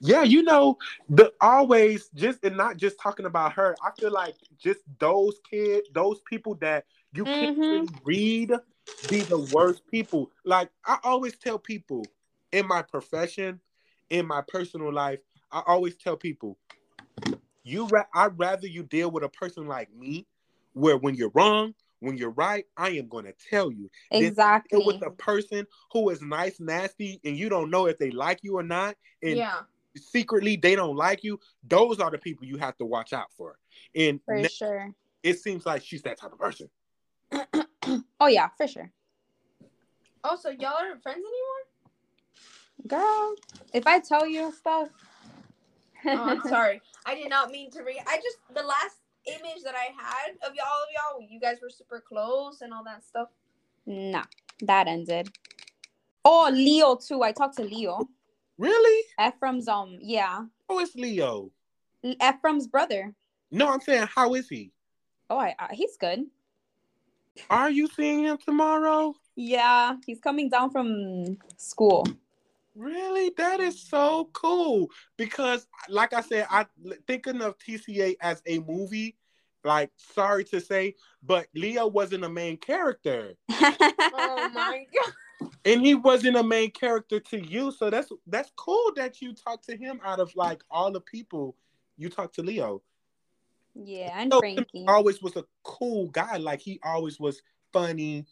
[0.00, 3.76] Yeah, you know, the always just and not just talking about her.
[3.82, 7.62] I feel like just those kids, those people that you can't mm-hmm.
[7.62, 8.52] really read,
[9.08, 10.30] be the worst people.
[10.44, 12.04] Like I always tell people
[12.50, 13.60] in my profession,
[14.10, 15.20] in my personal life,
[15.52, 16.58] I always tell people
[17.64, 20.26] you, ra- I'd rather you deal with a person like me,
[20.72, 23.88] where when you're wrong, when you're right, I am going to tell you.
[24.10, 24.78] Exactly.
[24.78, 28.40] Deal with a person who is nice, nasty, and you don't know if they like
[28.42, 29.60] you or not, and yeah.
[29.96, 31.38] secretly they don't like you.
[31.66, 33.56] Those are the people you have to watch out for.
[33.94, 34.90] And for ne- sure,
[35.22, 36.68] it seems like she's that type of person.
[38.20, 38.90] oh yeah, for sure.
[40.24, 41.62] Oh, so y'all aren't friends anymore?
[43.00, 43.34] Girl,
[43.72, 44.88] if I tell you stuff,
[46.04, 46.82] oh, I'm sorry.
[47.06, 48.02] I did not mean to read.
[48.08, 51.70] I just the last image that I had of y'all of y'all, you guys were
[51.70, 53.28] super close and all that stuff.
[53.86, 54.24] Nah,
[54.62, 55.28] that ended.
[56.24, 57.22] Oh, Leo too.
[57.22, 58.08] I talked to Leo.
[58.58, 59.04] Really?
[59.20, 60.44] Ephraim's um, yeah.
[60.68, 61.50] Who is Leo?
[62.04, 63.14] Ephraim's brother.
[63.50, 64.72] No, I'm saying how is he?
[65.28, 66.26] Oh, I, I, he's good.
[67.50, 69.14] Are you seeing him tomorrow?
[69.34, 72.06] Yeah, he's coming down from school.
[72.74, 73.32] Really?
[73.36, 73.96] That is mm-hmm.
[73.96, 74.90] so cool.
[75.16, 76.66] Because like I said, I
[77.06, 79.16] thinking of TCA as a movie,
[79.64, 83.34] like sorry to say, but Leo wasn't a main character.
[83.50, 85.50] oh my god.
[85.64, 87.72] And he wasn't a main character to you.
[87.72, 91.56] So that's that's cool that you talked to him out of like all the people
[91.98, 92.82] you talked to Leo.
[93.74, 96.36] Yeah, and Frankie always was a cool guy.
[96.36, 97.42] Like he always was
[97.72, 98.26] funny,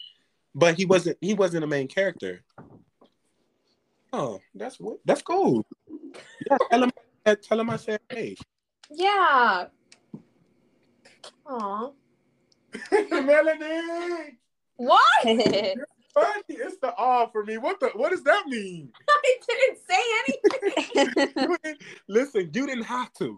[0.55, 2.45] but he wasn't he wasn't a main character.
[4.13, 5.65] Oh, that's what that's cool.
[6.51, 6.93] Yeah, tell him
[7.43, 8.37] tell him I said hey.
[8.91, 9.67] Yeah.
[11.47, 11.91] Aw.
[13.11, 14.39] Melanie.
[14.77, 15.79] What?
[16.15, 16.43] funny.
[16.49, 17.59] It's the awe for me.
[17.59, 18.93] What the what does that mean?
[19.09, 20.03] I didn't say
[20.97, 21.77] anything.
[22.09, 23.37] Listen, you didn't have to.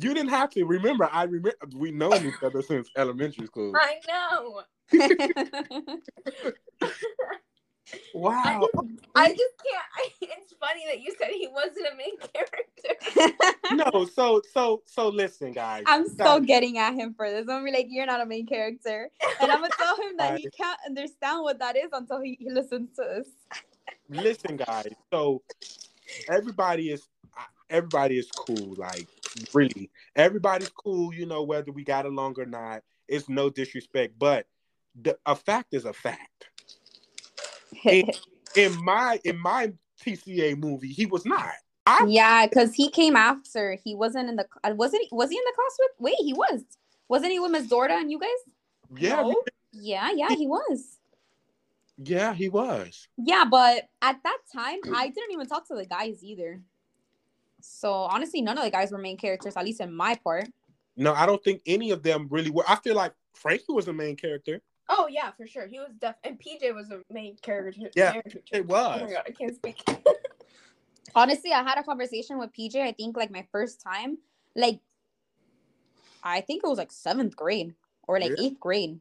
[0.00, 0.64] You didn't have to.
[0.64, 3.74] Remember, I remember we known each other since elementary school.
[3.76, 4.62] I know.
[8.14, 8.42] Wow.
[8.44, 9.84] I just, I just can't.
[9.96, 13.92] I, it's funny that you said he wasn't a main character.
[13.94, 15.84] no, so so so listen, guys.
[15.86, 17.42] I'm so getting at him for this.
[17.42, 19.10] I'm gonna be like, you're not a main character,
[19.40, 22.50] and I'm gonna tell him that he can't understand what that is until he, he
[22.50, 23.28] listens to this.
[24.08, 24.92] listen, guys.
[25.12, 25.42] So
[26.28, 27.08] everybody is
[27.70, 28.74] everybody is cool.
[28.76, 29.06] Like
[29.52, 31.12] really, everybody's cool.
[31.14, 32.82] You know whether we got along or not.
[33.06, 34.46] It's no disrespect, but
[35.00, 36.48] the, a fact is a fact
[37.84, 38.10] in,
[38.56, 39.72] in my in my
[40.02, 41.52] TCA movie, he was not.
[41.86, 43.78] I, yeah, because he came after.
[43.82, 44.46] He wasn't in the.
[44.62, 45.08] Uh, wasn't he?
[45.12, 45.90] Was he in the class with?
[45.98, 46.64] Wait, he was.
[47.08, 48.54] Wasn't he with Miss Dorda and you guys?
[48.96, 49.22] Yeah.
[49.22, 49.42] No?
[49.72, 50.98] Yeah, yeah, he was.
[51.96, 53.08] Yeah, he was.
[53.16, 56.60] Yeah, but at that time, I didn't even talk to the guys either.
[57.60, 60.48] So honestly, none of the guys were main characters, at least in my part.
[60.96, 62.64] No, I don't think any of them really were.
[62.68, 64.60] I feel like Frankie was the main character.
[64.88, 65.66] Oh yeah, for sure.
[65.66, 67.90] He was deaf, and PJ was the main character.
[67.94, 68.20] Yeah,
[68.52, 69.00] it was.
[69.00, 69.82] Oh my god, I can't speak.
[71.14, 72.76] Honestly, I had a conversation with PJ.
[72.76, 74.18] I think like my first time,
[74.56, 74.80] like
[76.22, 77.74] I think it was like seventh grade
[78.06, 78.98] or like eighth grade.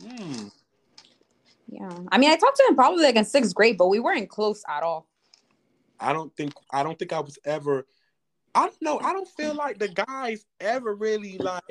[0.00, 0.50] Mm.
[1.68, 4.28] Yeah, I mean, I talked to him probably like in sixth grade, but we weren't
[4.28, 5.08] close at all.
[5.98, 7.86] I don't think I don't think I was ever.
[8.54, 9.00] I don't know.
[9.00, 11.64] I don't feel like the guys ever really like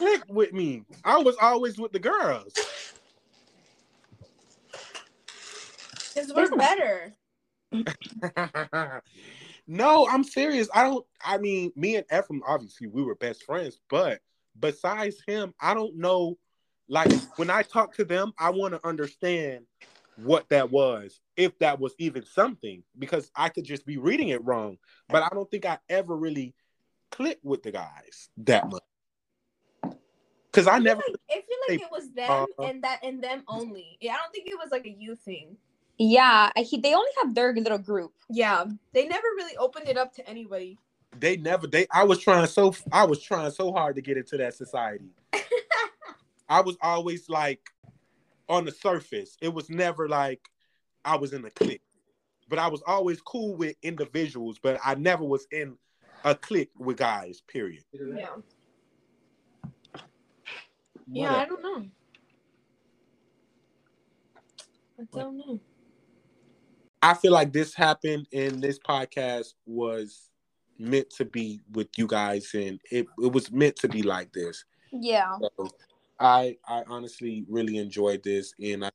[0.00, 0.82] clicked with me.
[1.04, 2.54] I was always with the girls.
[6.14, 6.56] Because we're hmm.
[6.56, 7.12] better.
[9.66, 10.68] no, I'm serious.
[10.74, 11.06] I don't.
[11.22, 14.20] I mean, me and Ephraim, obviously, we were best friends, but
[14.58, 16.38] besides him, I don't know.
[16.88, 19.66] Like when I talk to them, I want to understand
[20.16, 24.44] what that was, if that was even something, because I could just be reading it
[24.44, 24.78] wrong.
[25.08, 26.54] But I don't think I ever really
[27.12, 28.82] clicked with the guys that much.
[30.52, 31.02] Cause I, I never.
[31.06, 33.98] Like, I feel like it was them uh, and that and them only.
[34.00, 35.56] Yeah, I don't think it was like a you thing.
[35.98, 38.12] Yeah, he they only have their little group.
[38.28, 40.78] Yeah, they never really opened it up to anybody.
[41.18, 41.66] They never.
[41.66, 41.86] They.
[41.92, 42.74] I was trying so.
[42.90, 45.10] I was trying so hard to get into that society.
[46.48, 47.60] I was always like
[48.48, 49.36] on the surface.
[49.40, 50.40] It was never like
[51.04, 51.82] I was in a clique,
[52.48, 54.58] but I was always cool with individuals.
[54.60, 55.76] But I never was in
[56.24, 57.42] a clique with guys.
[57.46, 57.84] Period.
[57.92, 58.36] Yeah.
[61.12, 61.86] Yeah, I don't know.
[64.98, 65.60] I don't know.
[67.02, 70.28] I feel like this happened and this podcast was
[70.78, 74.64] meant to be with you guys and it, it was meant to be like this.
[74.92, 75.36] Yeah.
[75.40, 75.70] So
[76.18, 78.90] I I honestly really enjoyed this and I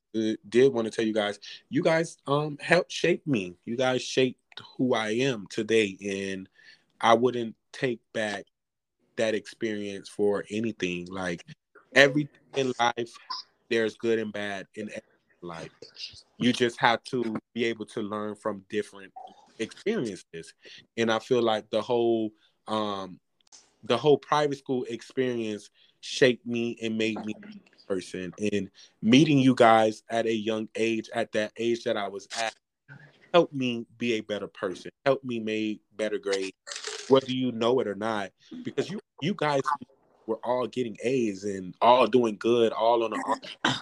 [0.47, 1.39] did want to tell you guys
[1.69, 3.55] you guys um helped shape me.
[3.65, 4.39] You guys shaped
[4.77, 6.47] who I am today and
[7.01, 8.45] I wouldn't take back
[9.17, 11.07] that experience for anything.
[11.09, 11.43] Like
[11.95, 13.11] everything in life
[13.69, 14.89] there's good and bad in
[15.41, 15.71] life.
[16.37, 19.11] You just have to be able to learn from different
[19.59, 20.53] experiences.
[20.97, 22.31] And I feel like the whole
[22.67, 23.19] um
[23.83, 25.69] the whole private school experience
[26.01, 28.33] shaped me and made me a person.
[28.51, 28.69] And
[29.01, 32.53] meeting you guys at a young age, at that age that I was at,
[33.33, 36.53] helped me be a better person, helped me make better grades,
[37.07, 38.31] whether you know it or not.
[38.63, 39.61] Because you you guys
[40.27, 43.75] were all getting A's and all doing good, all on the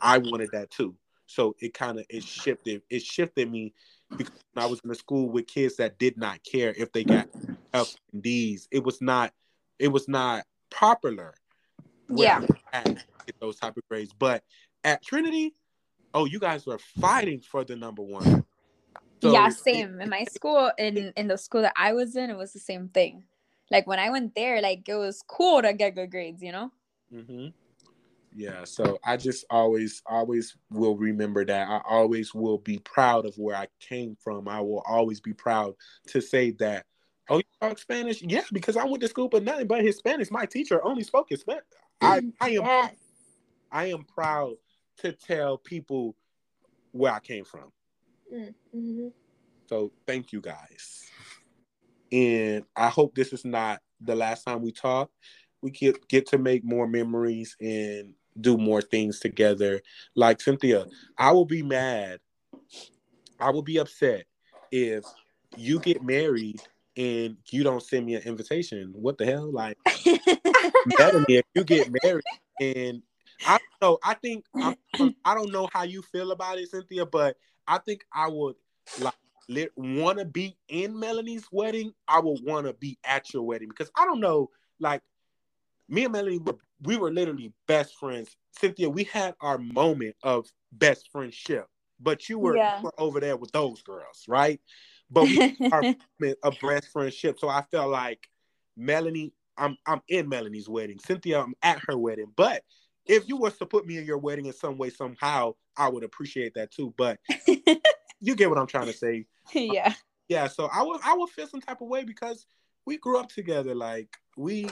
[0.00, 0.94] I wanted that too.
[1.26, 2.82] So it kind of it shifted.
[2.88, 3.74] It shifted me
[4.16, 7.28] because I was in a school with kids that did not care if they got
[7.74, 8.68] F and D's.
[8.70, 9.32] It was not.
[9.78, 11.34] It was not popular.
[12.08, 12.42] Yeah.
[13.40, 14.42] Those type of grades, but
[14.84, 15.54] at Trinity,
[16.14, 18.44] oh, you guys were fighting for the number one.
[19.22, 20.00] So, yeah, same.
[20.00, 22.88] In my school, in in the school that I was in, it was the same
[22.88, 23.24] thing.
[23.70, 26.70] Like when I went there, like it was cool to get good grades, you know.
[27.12, 27.48] Mm-hmm.
[28.34, 31.68] Yeah, so I just always, always will remember that.
[31.68, 34.48] I always will be proud of where I came from.
[34.48, 35.74] I will always be proud
[36.08, 36.84] to say that.
[37.30, 38.22] Oh, you talk Spanish?
[38.22, 40.30] Yeah, because I went to school, but nothing but Hispanics.
[40.30, 41.64] My teacher only spoke Spanish.
[42.00, 42.94] I, I am, yes.
[43.72, 44.54] I am proud
[44.98, 46.14] to tell people
[46.92, 47.72] where I came from.
[48.32, 49.08] Mm-hmm.
[49.68, 51.10] So thank you guys,
[52.12, 55.10] and I hope this is not the last time we talk
[55.62, 59.80] we get get to make more memories and do more things together.
[60.14, 60.86] Like Cynthia,
[61.16, 62.20] I will be mad.
[63.40, 64.26] I will be upset
[64.70, 65.04] if
[65.56, 66.60] you get married
[66.96, 68.92] and you don't send me an invitation.
[68.94, 69.50] What the hell?
[69.52, 69.76] Like
[70.98, 72.24] Melanie, if you get married
[72.60, 73.02] and
[73.46, 74.76] I don't know, I think I,
[75.24, 77.36] I don't know how you feel about it, Cynthia, but
[77.66, 78.56] I think I would
[79.00, 79.14] like
[79.76, 81.92] want to be in Melanie's wedding.
[82.06, 84.50] I would want to be at your wedding because I don't know,
[84.80, 85.02] like
[85.88, 88.36] me and Melanie were we were literally best friends.
[88.52, 91.66] Cynthia, we had our moment of best friendship,
[92.00, 92.78] but you were, yeah.
[92.78, 94.60] you were over there with those girls, right?
[95.10, 95.82] But we our
[96.20, 97.38] moment of best friendship.
[97.38, 98.28] So I felt like
[98.76, 100.98] Melanie, I'm I'm in Melanie's wedding.
[100.98, 102.32] Cynthia, I'm at her wedding.
[102.36, 102.62] But
[103.06, 106.04] if you was to put me in your wedding in some way, somehow, I would
[106.04, 106.94] appreciate that too.
[106.96, 107.18] But
[108.20, 109.26] you get what I'm trying to say.
[109.54, 109.94] Yeah.
[110.28, 110.46] yeah.
[110.46, 112.44] So I would I would feel some type of way because
[112.84, 113.74] we grew up together.
[113.74, 114.68] Like we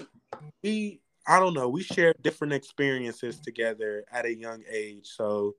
[0.62, 1.68] we I don't know.
[1.68, 5.06] We shared different experiences together at a young age.
[5.06, 5.54] So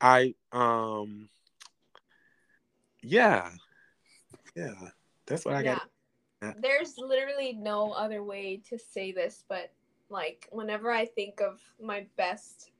[0.00, 1.30] I um
[3.02, 3.50] yeah.
[4.54, 4.74] Yeah.
[5.26, 5.78] That's what I yeah.
[6.42, 6.60] got.
[6.60, 9.72] There's literally no other way to say this, but
[10.10, 12.70] like whenever I think of my best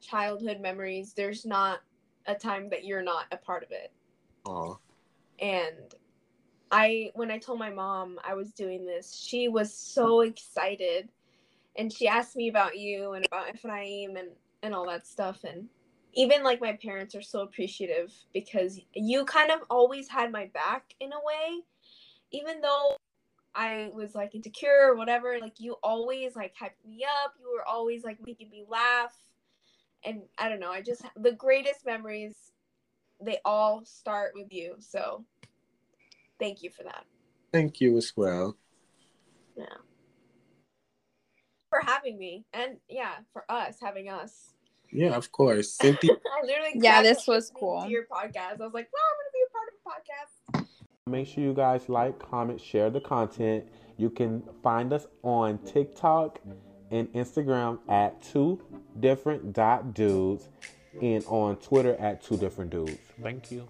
[0.00, 1.80] childhood memories, there's not
[2.26, 3.92] a time that you're not a part of it.
[4.46, 4.78] Oh.
[5.40, 5.94] And
[6.70, 11.08] I when I told my mom I was doing this, she was so excited.
[11.76, 14.28] And she asked me about you and about Ephraim and
[14.62, 15.44] and all that stuff.
[15.44, 15.68] And
[16.14, 20.94] even like my parents are so appreciative because you kind of always had my back
[21.00, 21.62] in a way.
[22.32, 22.96] Even though
[23.54, 27.34] I was like insecure or whatever like you always like hyped me up.
[27.40, 29.14] You were always like making me laugh
[30.04, 32.34] and I don't know I just the greatest memories
[33.20, 35.24] they all start with you so
[36.38, 37.04] thank you for that.
[37.52, 38.56] Thank you as well.
[39.56, 39.64] Yeah.
[41.70, 44.54] For having me and yeah for us having us.
[44.92, 45.72] Yeah of course.
[45.72, 46.12] Cynthia-
[46.42, 47.86] I literally yeah this was cool.
[47.86, 48.60] your podcast.
[48.60, 50.66] I was like well I'm gonna be a part of a podcast.
[51.10, 53.64] Make sure you guys like comment share the content.
[53.96, 56.38] You can find us on TikTok
[56.90, 58.60] and Instagram at two
[58.98, 60.48] different dot dudes
[61.00, 62.98] and on Twitter at two different dudes.
[63.22, 63.68] Thank you.